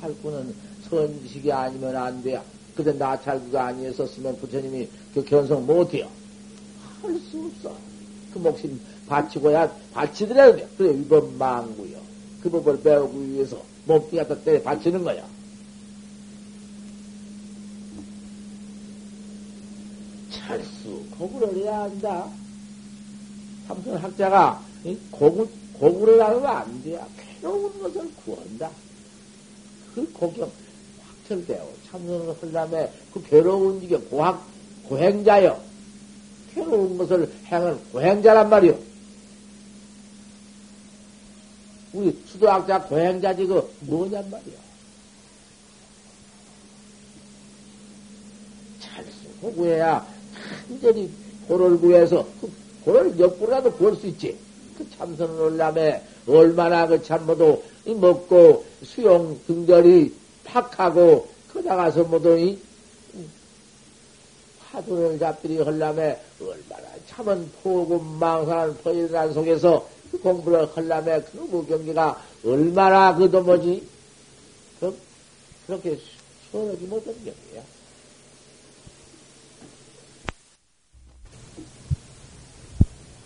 팔구는 0.00 0.54
선지식이 0.88 1.52
아니면 1.52 1.96
안 1.96 2.22
돼야. 2.22 2.42
그때 2.74 2.92
나찰구가 2.92 3.66
아니었었으면 3.66 4.36
부처님이 4.38 4.88
그 5.14 5.24
견성 5.24 5.66
못해요. 5.66 6.08
할 7.02 7.18
수 7.20 7.38
없어. 7.38 7.74
그 8.32 8.38
목숨 8.38 8.80
바치고야 9.08 9.70
바치더라도 9.92 10.56
돼. 10.56 10.68
그래, 10.78 10.90
위법 10.96 11.32
망구요. 11.34 11.98
그 12.42 12.48
법을 12.50 12.80
배우기 12.82 13.32
위해서 13.32 13.60
몸뚱이 13.86 14.22
갖다 14.22 14.34
때 14.42 14.62
바치는 14.62 15.02
거야. 15.02 15.26
철수, 20.30 21.02
고구를 21.18 21.56
해야 21.56 21.82
한다. 21.82 22.28
삼선 23.68 23.96
학자가 23.96 24.62
고구, 25.10 25.48
고구를 25.74 26.22
하면 26.22 26.46
안 26.46 26.82
돼야. 26.82 27.06
괴로운 27.40 27.82
것을 27.82 28.10
구한다. 28.24 28.70
그 29.94 30.12
고경 30.12 30.50
확철되어 31.02 31.68
참선을 31.90 32.36
하려면 32.40 32.90
그 33.12 33.22
괴로운 33.22 33.80
지경 33.80 34.04
고학, 34.08 34.46
고행자여. 34.84 35.60
괴로운 36.54 36.98
것을 36.98 37.32
행을 37.46 37.78
고행자란 37.92 38.48
말이요. 38.48 38.78
우리 41.92 42.16
수도학자 42.26 42.82
고행자지 42.82 43.46
그 43.46 43.74
뭐냔 43.80 44.30
말이야. 44.30 44.58
찰수 48.80 49.10
고구해야 49.40 50.06
완전히 50.70 51.10
고를 51.48 51.78
구해서 51.78 52.26
그 52.40 52.52
고를 52.84 53.18
옆구리라도 53.18 53.72
구할 53.72 53.96
수 53.96 54.06
있지. 54.06 54.36
그 54.78 54.88
참선을 54.96 55.40
올라면 55.40 56.02
얼마나 56.30 56.86
그 56.86 57.02
참모도 57.02 57.62
먹고 57.86 58.64
수용 58.84 59.40
등절이 59.46 60.14
팍하고 60.44 61.28
그다가서 61.52 62.04
모두 62.04 62.38
이 62.38 62.58
화두를 64.70 65.18
잡들이 65.18 65.58
하려면 65.58 66.16
얼마나 66.40 66.88
참은 67.08 67.50
포고 67.62 67.98
망상한 67.98 68.76
포일난 68.78 69.32
속에서 69.32 69.86
그 70.10 70.18
공부를 70.18 70.68
하려면 70.74 71.24
그놈의 71.24 71.66
경기가 71.66 72.22
얼마나 72.44 73.14
그도 73.14 73.42
뭐지? 73.42 73.86
그, 74.80 74.96
그렇게 75.66 75.98
시원하지 76.50 76.84
못한 76.84 77.14
경기야. 77.14 77.62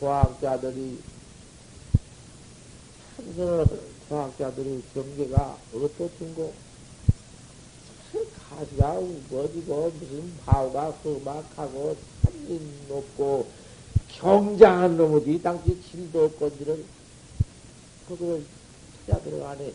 과학자들이 0.00 0.98
참선을 3.16 3.66
과학자들의 4.08 4.82
경계가 4.92 5.58
어떻든고 5.74 6.52
가시가 8.48 8.98
우거지고 8.98 9.92
무슨 9.98 10.36
바우가 10.44 10.90
험악하고 10.90 11.96
산진 12.22 12.60
높고 12.88 13.48
경장한 14.08 14.96
놈이 14.96 15.42
당시 15.42 15.80
질도 15.90 16.26
없건지를 16.26 16.84
그거를 18.06 18.44
찾아 19.06 19.20
들어가네. 19.22 19.72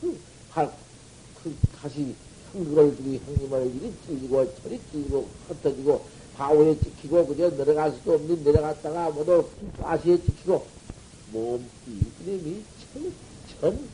그, 0.00 0.18
가, 0.52 0.72
그 1.42 1.54
가시 1.76 2.14
흥그걸 2.52 2.96
들이 2.96 3.20
형님을 3.26 3.66
이리 3.66 3.92
찔리고 4.06 4.54
저리 4.62 4.80
찔리고 4.90 5.28
흩어지고 5.48 6.06
바오에 6.40 6.74
찍히고 6.78 7.26
그저 7.26 7.50
내려갈 7.50 7.92
수도 7.92 8.14
없는 8.14 8.42
내려갔다가 8.42 9.10
모두 9.10 9.46
가시에 9.78 10.16
찍히고 10.16 10.64
몸이 11.32 11.62
이름이 12.24 12.64
천, 12.94 13.12
천 13.60 13.88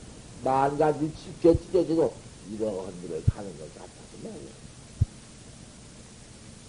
만가지 0.45 1.11
찢겨 1.17 1.53
찢어지고 1.61 2.15
이런 2.53 2.71
일을 3.03 3.25
가는 3.25 3.51
것 3.59 3.69
같아서 3.75 3.91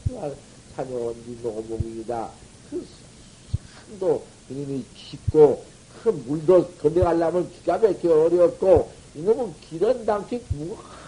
말이야. 0.09 0.35
산연지 0.75 1.37
노목이다. 1.43 2.31
그 2.71 2.83
산도 3.85 4.25
이름이 4.49 4.83
깊고 4.95 5.63
큰 6.01 6.25
물도 6.25 6.71
건너가려면 6.81 7.51
기가 7.51 7.77
막혀 7.77 8.11
어렵고 8.11 8.91
이놈은 9.13 9.53
길은 9.69 10.07
당시 10.07 10.41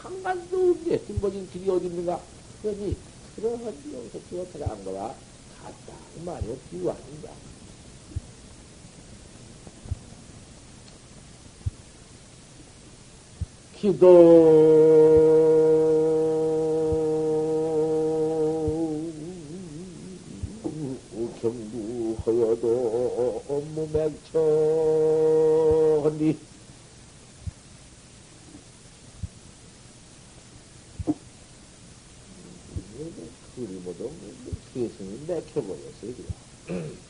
한 0.04 0.22
간도 0.22 0.70
없네. 0.70 0.98
흰거진 1.08 1.50
길이 1.50 1.68
어디 1.72 1.88
있는가? 1.88 2.22
그러니 2.62 2.96
그러한 3.40 3.68
여기서 3.68 4.20
기억하자는 4.30 4.84
거가 4.84 5.16
같다. 5.64 5.94
그 6.14 6.20
말이요. 6.26 6.58
비유 6.70 6.90
아닌가. 6.90 7.32
기도 13.80 15.00
경부허여도 21.42 22.66
업무맥처니 23.48 24.30
그림으로 33.56 34.12
스승이 35.00 35.26
맥혀버렸어요, 35.28 36.14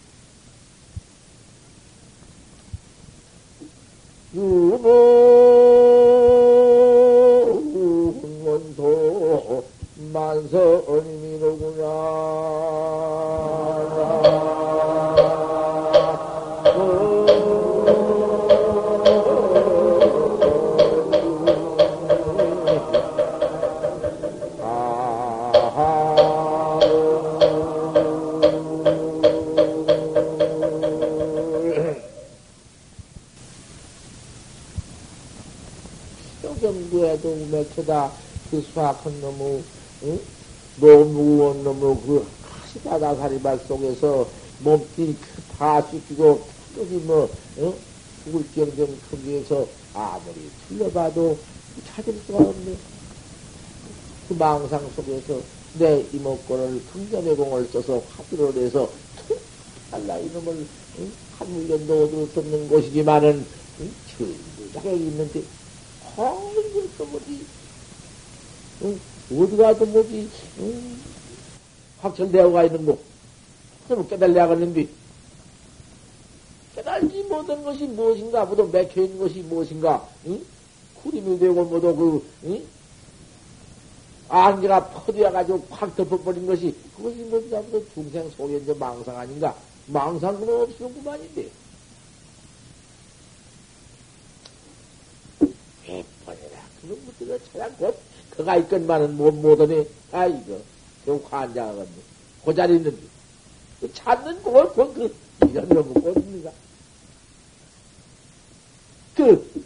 그 42.74 42.80
가리발 42.84 43.60
속에서 43.60 44.32
몸뚱이 44.58 45.18
다 45.48 45.82
씻기고 45.82 46.48
여기 46.78 46.98
뭐 46.98 47.36
응? 47.58 47.80
죽을 48.24 48.52
경정 48.52 49.00
거기에서 49.10 49.68
아무리 49.94 50.52
틀려봐도 50.68 51.44
찾을 51.84 52.22
수가 52.26 52.38
없네. 52.50 52.78
그 54.28 54.34
망상 54.34 54.90
속에서 54.92 55.42
내 55.72 56.08
이목구를 56.14 56.86
긍정의 56.86 57.36
공을 57.36 57.68
써서 57.72 58.06
화두를 58.10 58.62
해서 58.64 58.94
알라 59.92 60.20
이놈을 60.20 60.70
응? 61.00 61.12
한 61.32 61.52
물련도 61.52 62.04
얻을 62.04 62.28
수 62.28 62.40
없는 62.40 62.68
곳이지만은 62.68 63.50
응? 63.80 63.96
전부 64.06 64.72
자격이 64.72 65.08
있는데 65.08 65.48
어, 66.00 66.52
이거 66.70 66.88
또 66.98 67.06
어디 67.16 67.48
응? 68.82 69.00
어디 69.32 69.58
가도 69.58 69.86
뭐지, 69.86 70.30
응? 70.58 71.04
확철되어가 72.02 72.64
있는 72.66 72.86
거. 72.86 72.98
그럼 73.88 74.08
깨달려야겠는데, 74.08 74.88
깨달지 76.76 77.24
못한 77.24 77.64
것이 77.64 77.86
무엇인가, 77.86 78.46
모두 78.46 78.70
맥혀 78.72 79.02
있는 79.02 79.20
것이 79.20 79.40
무엇인가, 79.40 80.08
응? 80.28 80.42
구림이 81.02 81.40
되고, 81.40 81.66
모두 81.66 81.96
그, 81.96 82.26
응? 82.46 82.64
안개가 84.30 84.90
퍼져가지고 84.90 85.66
확 85.72 85.96
덮어버린 85.96 86.46
것이, 86.46 86.76
그것이 86.96 87.18
뭐냐, 87.18 87.62
모두 87.72 87.86
중생 87.94 88.28
이제 88.28 88.74
망상 88.74 89.18
아닌가? 89.18 89.56
망상은 89.88 90.48
없으면 90.48 90.94
그만인데. 90.94 91.50
해퍼내라. 95.86 96.62
그런 96.82 97.06
것들을 97.08 97.40
찾아고, 97.52 97.96
그가 98.30 98.56
있건만은 98.58 99.18
못, 99.18 99.34
못하네. 99.34 99.88
아이고, 100.12 100.62
저 101.06 101.16
환장하겠네. 101.30 101.90
그 102.46 102.54
자리 102.54 102.76
있는데. 102.76 102.98
그 103.80 103.94
찾는 103.94 104.44
걸, 104.44 104.74
그, 104.74 104.94
그, 104.94 105.16
이런 105.50 105.68
놈은 105.70 105.94
꼴입니다. 105.94 106.52
그, 109.16 109.64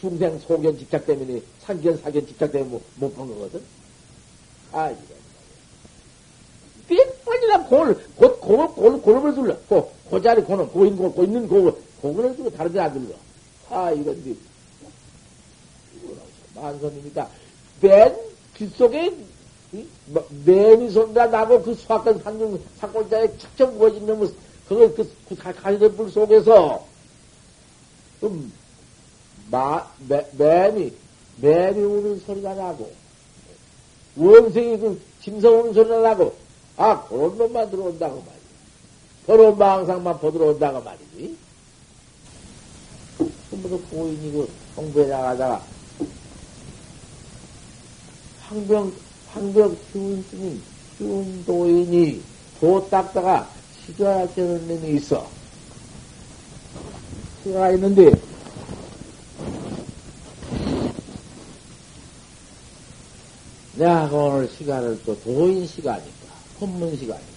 중생 0.00 0.38
소견 0.40 0.76
집착 0.76 1.06
때문에, 1.06 1.40
상견 1.60 1.98
사견 1.98 2.26
집착 2.26 2.50
때문에 2.50 2.80
못본 2.96 3.28
거거든. 3.28 3.62
아, 4.72 4.90
이거. 4.90 5.00
몇 6.88 7.24
번이나 7.24 7.64
골, 7.66 8.04
곧, 8.16 8.40
골, 8.40 8.68
골, 8.68 9.02
골을 9.02 9.34
둘러. 9.34 9.56
고, 9.68 9.92
그 10.10 10.20
자리 10.20 10.42
고는, 10.42 10.68
고 10.68 10.84
있는, 10.84 11.12
고 11.12 11.24
있는 11.24 11.46
고, 11.46 11.80
고을 12.00 12.36
두고 12.36 12.50
다른 12.50 12.72
데안 12.72 12.92
둘러. 12.92 13.14
아, 13.70 13.92
이건, 13.92 14.16
니, 14.24 14.36
만선입니다. 16.54 17.28
맨 17.80 18.16
귓속에, 18.56 19.14
뭐, 20.06 20.26
맨이 20.44 20.90
손다 20.90 21.26
나고 21.26 21.62
그 21.62 21.74
수학권 21.74 22.22
상중, 22.22 22.58
사골자에 22.78 23.36
착점 23.38 23.76
부어진 23.76 24.06
놈을, 24.06 24.32
그걸 24.66 24.94
그, 24.94 25.10
그 25.28 25.36
가시던 25.36 25.96
불 25.96 26.10
속에서, 26.10 26.86
음, 28.22 28.52
마, 29.50 29.86
매, 30.08 30.26
맨이, 30.32 30.92
맨이 31.40 31.80
우는 31.80 32.20
소리가 32.20 32.54
나고, 32.54 32.90
원생이 34.16 34.78
그 34.78 35.00
짐승 35.22 35.60
우는 35.60 35.74
소리가 35.74 36.00
나고, 36.00 36.34
아, 36.76 37.04
그런 37.04 37.36
놈만 37.36 37.70
들어온다고 37.70 38.16
말이야. 38.16 38.38
더러운 39.26 39.58
망상만 39.58 40.18
보들어온다고 40.20 40.80
말이지. 40.80 41.36
다 43.18 43.76
고인이고, 43.90 44.48
홍보에 44.76 45.06
나가다가, 45.06 45.62
황병, 48.48 48.92
황병 49.32 49.76
휴운 49.92 50.24
스님, 50.30 50.60
휴운 50.98 51.44
도인이 51.44 52.22
도 52.60 52.88
닦다가 52.88 53.50
시주할 53.86 54.34
때는 54.34 54.66
놈이 54.68 54.96
있어. 54.96 55.28
시가 57.44 57.70
있는데, 57.72 58.10
내가 63.76 64.04
오늘 64.12 64.48
시간을 64.48 65.00
또 65.04 65.18
도인 65.20 65.66
시간이니까, 65.66 66.34
혼문 66.60 66.96
시간이니까. 66.96 67.28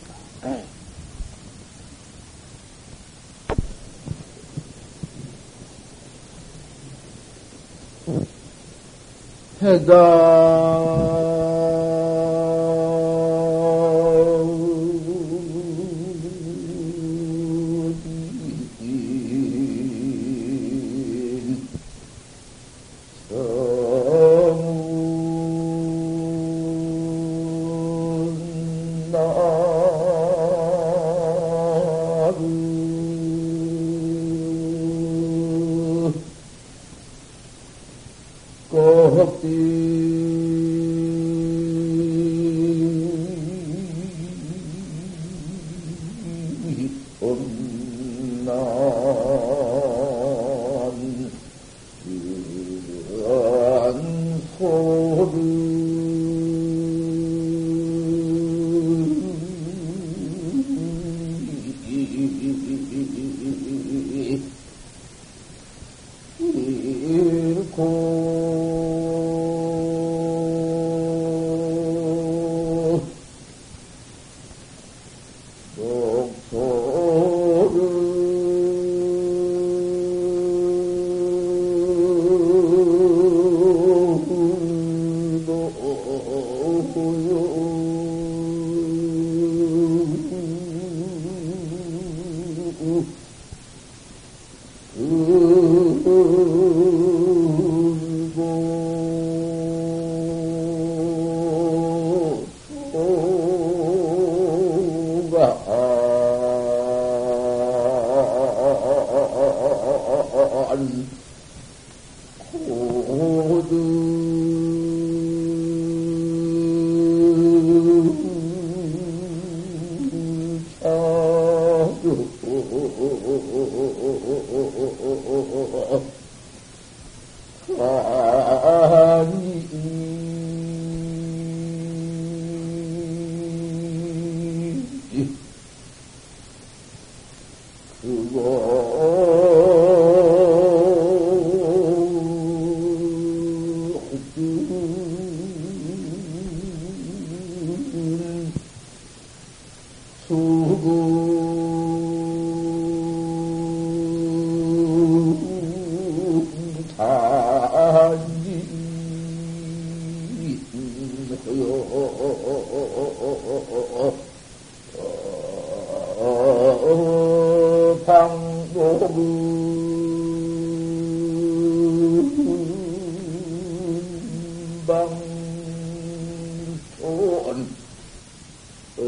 요 85.91 87.70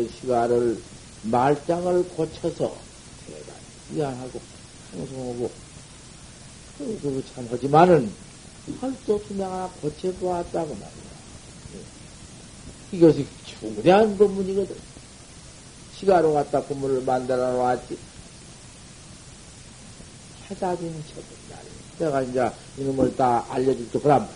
에. 0.02 0.76
말장을 1.24 2.04
고쳐서 2.10 2.78
제가 3.28 3.54
미안하고 3.90 4.42
항송하고 4.92 5.52
그참 6.78 7.48
하지만은 7.50 8.12
할 8.80 8.94
수 9.06 9.14
없이 9.14 9.34
내가 9.34 9.70
고쳐보았다고 9.82 10.74
말이야. 10.74 11.14
이것이 12.94 13.28
중대한 13.46 14.18
법문이거든. 14.18 14.76
시가로 15.98 16.34
갖다 16.34 16.64
법문을 16.64 17.02
만들어 17.04 17.52
놓았지. 17.54 17.98
해다진 20.50 21.04
처분날. 21.08 21.66
내가 22.00 22.22
이제 22.22 22.52
이놈을 22.78 23.16
다 23.16 23.46
알려줄게 23.50 24.00
보란 24.00 24.20
말이야. 24.22 24.36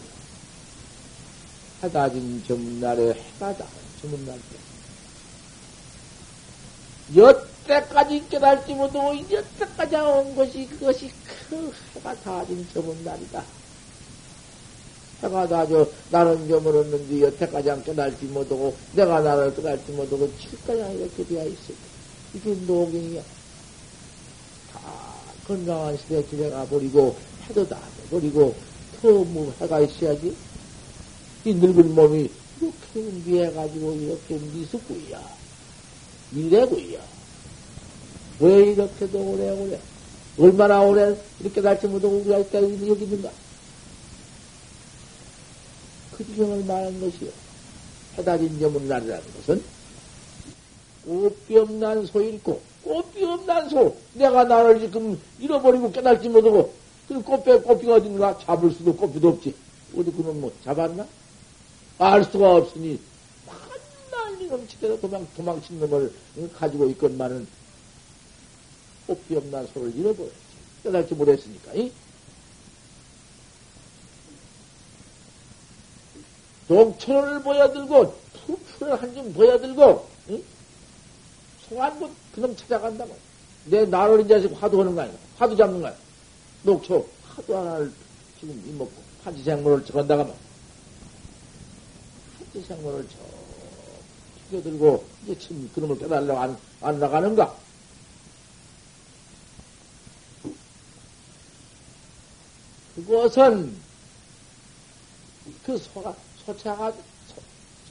해다진 1.84 2.44
전문날에 2.48 3.14
해가 3.14 3.56
다 3.56 3.66
전문날 4.02 4.36
때. 4.38 4.58
여태까지 7.16 8.28
깨달지 8.30 8.74
못하고 8.74 9.16
여태까지 9.32 9.96
온 9.96 10.36
것이 10.36 10.68
그것이 10.68 11.10
그 11.50 11.72
해가 11.96 12.14
다진 12.16 12.68
전문날이다. 12.74 13.44
해가 15.24 15.48
다져 15.48 15.90
나는 16.12 16.48
저물었는데 16.50 17.22
여태까지 17.22 17.72
안 17.72 17.84
깨달지 17.84 18.26
못하고 18.26 18.76
내가 18.94 19.22
나를 19.22 19.56
깨달지 19.56 19.92
못하고 19.94 20.30
칠까지 20.38 20.98
이렇게 20.98 21.26
되어 21.26 21.48
있어. 21.48 21.74
이게 22.34 22.54
노경이야. 22.68 23.22
다 24.74 24.82
건강한 25.48 25.98
시대 25.98 26.28
지내가 26.28 26.66
버리고 26.66 27.16
해도 27.50 27.68
다 27.68 27.80
버리고 28.12 28.54
더뭐 29.02 29.54
해가 29.62 29.80
있어야지. 29.80 30.36
이 31.46 31.54
늙은 31.54 31.96
몸이 31.96 32.30
이렇게 32.60 33.02
미해가지고 33.26 33.94
이렇게 33.94 34.36
미숙구야. 34.36 35.47
이래구야. 36.34 37.00
왜 38.40 38.72
이렇게도 38.72 39.18
오래 39.18 39.50
오래? 39.50 39.80
얼마나 40.40 40.82
오래 40.82 41.16
이렇게 41.40 41.62
날지 41.62 41.88
못하고 41.88 42.18
우리가 42.18 42.40
여기 42.40 43.04
있는가? 43.04 43.32
그 46.12 46.26
지경을 46.26 46.64
말하는 46.66 47.00
것이요. 47.00 47.30
해달인 48.18 48.60
점문날이라는 48.60 49.24
것은 49.36 49.64
꽃비 51.06 51.58
없난 51.58 52.06
소일고 52.06 52.62
꽃비 52.84 53.24
없난 53.24 53.70
소. 53.70 53.96
내가 54.14 54.44
나를 54.44 54.80
지금 54.80 55.20
잃어버리고 55.40 55.92
깨달지 55.92 56.28
못하고 56.30 56.74
그 57.08 57.22
꽃배 57.22 57.62
꽃비가 57.62 57.96
어딘가 57.96 58.38
잡을 58.40 58.72
수도 58.72 58.96
꽃비도 58.96 59.30
없지. 59.30 59.54
어디 59.98 60.12
그놈 60.12 60.42
뭐 60.42 60.52
잡았나? 60.64 61.08
알 61.98 62.24
수가 62.26 62.56
없으니 62.56 63.00
놈 64.48 64.68
치대로 64.68 65.00
도망 65.00 65.28
도망친 65.36 65.80
놈을 65.80 66.14
가지고 66.56 66.90
있건만은 66.90 67.48
꽃비없난 69.08 69.68
소를 69.68 69.96
잃어버렸지. 69.96 70.36
깨달지 70.84 71.16
못했으니까. 71.16 71.74
이? 71.74 71.92
농천을 76.68 77.42
보여들고 77.44 78.14
푸푸를 78.46 79.02
한점 79.02 79.34
보여들고 79.34 80.08
응? 80.30 80.44
송한곳 81.70 82.12
그놈 82.34 82.56
찾아간다고 82.56 83.16
내 83.66 83.86
나를 83.86 84.26
이제 84.26 84.48
화두 84.54 84.80
하는 84.82 84.96
거 84.96 85.02
아니야 85.02 85.18
화두 85.38 85.56
잡는 85.56 85.82
거야 85.82 85.96
녹초 86.64 87.08
화두 87.24 87.58
하나를 87.58 87.92
지금 88.40 88.62
이먹고 88.68 88.92
판지생물을 89.24 89.86
적은다가 89.86 90.26
막 90.26 90.36
판지생물을 92.54 93.08
저 93.10 93.37
튀겨들고 94.50 95.06
이제 95.24 95.40
참 95.40 95.70
그놈을 95.74 95.98
깨달으려고 96.00 96.40
안, 96.40 96.58
안 96.82 97.00
나가는가 97.00 97.56
그것은 102.96 103.76
그 105.66 105.78
소가 105.78 106.16
소차가, 106.46 106.94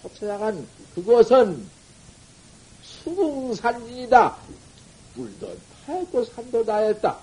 소차간 0.03 0.67
그것은 0.95 1.69
수궁산진이다. 2.83 4.37
물도 5.15 5.57
팔고 5.87 6.25
산도 6.25 6.65
다했다. 6.65 7.19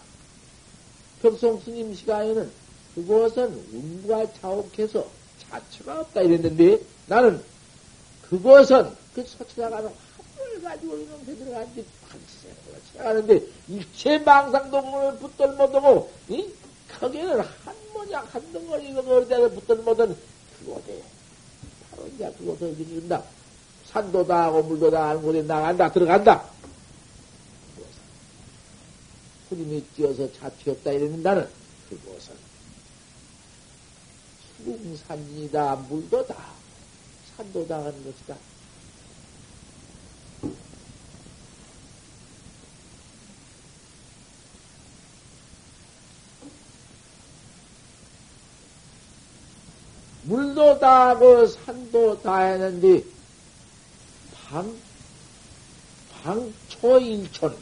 벽송 1.22 1.60
스님 1.62 1.94
시간에는 1.94 2.52
그것은 2.96 3.54
운과 3.74 4.32
자옥해서 4.40 5.06
자체가 5.40 6.02
없다 6.02 6.22
이랬는데 6.22 6.80
나는 7.08 7.44
그것은 8.30 8.96
그 9.14 9.24
소차가는 9.26 9.91
화물 10.18 10.61
가지고 10.61 10.97
이놈 10.97 11.26
새 11.26 11.36
들어간 11.36 11.74
지 11.74 11.86
반치생으로 12.09 12.82
생각하는데 12.91 13.41
일체 13.68 14.18
망상동을 14.20 15.18
붙들 15.20 15.53
못하고 15.53 16.11
이? 16.30 16.51
거기는 16.99 17.39
한 17.39 17.76
모작 17.93 18.34
한 18.34 18.53
덩어리 18.53 18.89
이거 18.89 19.01
어디다 19.01 19.49
붙들 19.49 19.78
못한 19.78 20.16
그곳에 20.59 21.03
바로 21.91 22.07
이제 22.07 22.32
그것을 22.38 22.80
이룬다. 22.80 23.24
산도 23.86 24.26
다 24.26 24.45
하고 24.45 24.64
물도 24.64 24.89
다 24.89 25.09
하는 25.09 25.22
곳에 25.22 25.41
나간다, 25.43 25.91
들어간다. 25.91 26.49
후림이 29.49 29.84
뛰어서 29.95 30.32
자취없다 30.34 30.91
이랬는다는 30.91 31.47
그곳은 31.89 32.34
수궁산이다, 34.57 35.76
물도 35.76 36.26
다, 36.26 36.36
산도 37.36 37.68
다 37.68 37.78
하는 37.78 38.03
것이다. 38.03 38.36
물도 50.24 50.80
다 50.80 51.09
하고 51.09 51.45
산도 51.45 52.21
다 52.21 52.39
했는데 52.39 53.03
방, 54.34 54.74
방초일촌 56.24 57.57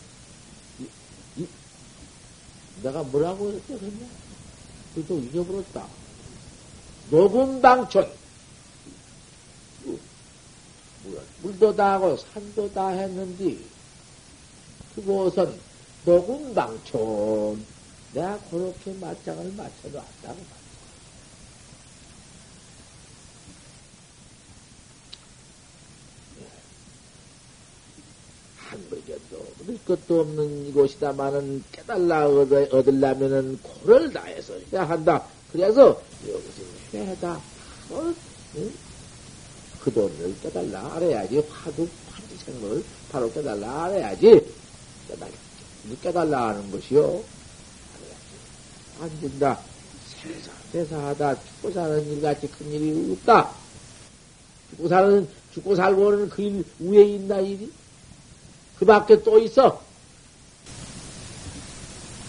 내가 2.84 3.04
뭐라고 3.04 3.52
했냐? 3.70 4.08
그도 4.96 5.20
잊어버렸다. 5.20 5.88
녹음방촌. 7.10 8.12
물도 11.42 11.76
다 11.76 11.94
하고 11.94 12.18
산도 12.18 12.74
다 12.74 12.90
했는데 12.90 13.58
그곳은 14.96 15.60
녹음방촌. 16.06 17.66
내가 18.14 18.38
그렇게 18.50 18.94
맞장을 18.94 19.54
맞춰도 19.54 20.00
안다고 20.00 20.61
얻을 29.62 29.78
것도 29.86 30.22
없는 30.22 30.68
이곳이다마는 30.68 31.64
깨달라 31.72 32.28
얻으려면은 32.28 33.60
코를 33.62 34.12
다해서 34.12 34.54
해야 34.72 34.88
한다. 34.88 35.24
그래서 35.52 36.02
여기서 36.28 36.62
해다 36.94 37.40
어? 37.90 38.14
응? 38.58 38.72
그 39.84 39.92
돈을 39.92 40.36
깨달라 40.42 40.94
알아야지. 40.96 41.40
화두 41.50 41.88
판지생물을 42.12 42.84
바로 43.12 43.32
깨달라 43.32 43.86
알아야지. 43.86 44.42
깨달라, 45.08 45.32
깨달라 46.02 46.48
하는 46.50 46.72
것이요. 46.72 47.02
알아야지. 47.02 47.24
안 49.02 49.22
된다. 49.22 49.60
세사, 50.22 50.52
세사하다 50.72 51.36
죽고 51.36 51.72
사는 51.72 52.12
일같이 52.12 52.48
큰 52.48 52.72
일이 52.72 53.12
없다. 53.14 53.52
죽고 54.72 54.88
사는, 54.88 55.28
죽고 55.54 55.76
살고는 55.76 56.30
그 56.30 56.42
일 56.44 56.64
위에 56.80 57.04
있나 57.16 57.40
일이? 57.40 57.72
그 58.82 58.86
밖에 58.86 59.22
또 59.22 59.38
있어. 59.38 59.80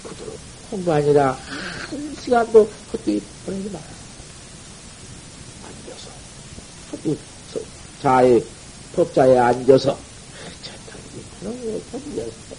그대로 0.02 0.32
공부 0.70 0.92
아니라 0.92 1.30
한 1.32 2.14
시간도 2.20 2.70
그때 2.90 3.18
보내지 3.46 3.70
마라. 3.70 3.86
앉아서. 5.64 6.10
하도 6.90 7.16
자의 8.02 8.44
법자에 8.94 9.38
앉아서. 9.38 9.98
천천히 10.62 11.24
그런 11.40 11.58
거 11.58 11.80
던져서. 11.90 12.54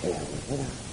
대답을 0.00 0.26
해라. 0.48 0.83